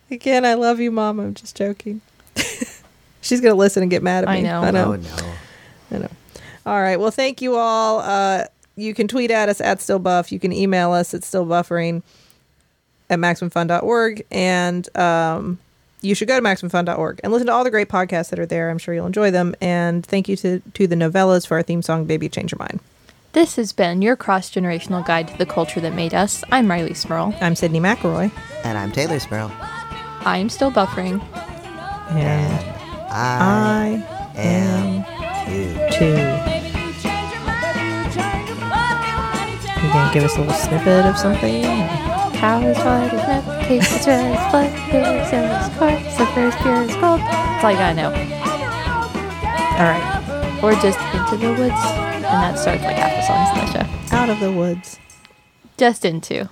[0.10, 1.20] Again, I love you, mom.
[1.20, 2.00] I'm just joking.
[3.20, 4.34] She's gonna listen and get mad at me.
[4.34, 4.42] I me.
[4.42, 4.62] know.
[4.62, 4.92] I know.
[4.92, 5.34] Oh no.
[5.92, 6.10] I know.
[6.66, 6.98] All right.
[6.98, 8.00] Well, thank you all.
[8.00, 8.46] Uh,
[8.82, 10.32] you can tweet at us at stillbuff.
[10.32, 12.02] You can email us at stillbuffering
[13.08, 14.26] at maximumfun.org.
[14.30, 15.58] And um,
[16.00, 18.70] you should go to maximumfun.org and listen to all the great podcasts that are there.
[18.70, 19.54] I'm sure you'll enjoy them.
[19.60, 22.80] And thank you to, to the novellas for our theme song, Baby Change Your Mind.
[23.32, 26.42] this has been your cross generational guide to the culture that made us.
[26.50, 27.40] I'm Riley Smurl.
[27.40, 28.32] I'm Sydney McElroy.
[28.64, 29.50] And I'm Taylor Sparrow.
[30.24, 31.22] I'm still buffering.
[32.10, 32.76] And
[33.10, 34.04] I,
[34.34, 35.04] I am
[35.46, 36.46] too.
[36.46, 36.51] too.
[39.92, 41.62] Gonna give us a little snippet of something?
[41.62, 46.54] Cow is white as milk, cake is red as blood, pigs as corpse, silver is
[46.56, 47.20] pure as gold.
[47.20, 48.10] That's all you gotta know.
[49.72, 50.08] All right.
[50.62, 51.74] Or just into the woods.
[51.74, 54.16] And that starts like half the songs in the show.
[54.16, 54.98] Out of the woods.
[55.76, 56.48] Just into.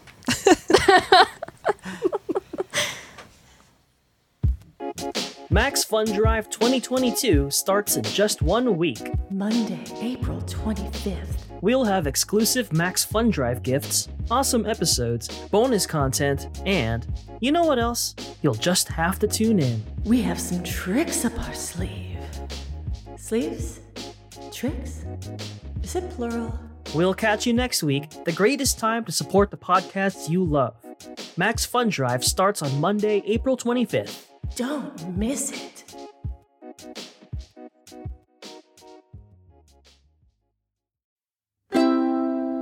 [5.51, 9.13] Max Fun Drive 2022 starts in just one week.
[9.31, 11.40] Monday, April 25th.
[11.63, 17.07] We'll have exclusive Max Fun Drive gifts, awesome episodes, bonus content, and
[17.41, 18.15] you know what else?
[18.41, 19.83] You'll just have to tune in.
[20.05, 22.19] We have some tricks up our sleeve.
[23.19, 23.81] Sleeves?
[24.51, 25.05] Tricks?
[25.83, 26.59] Is it plural?
[26.95, 30.75] We'll catch you next week, the greatest time to support the podcasts you love.
[31.37, 34.25] Max Fun Drive starts on Monday, April 25th.
[34.57, 35.85] Don't miss it.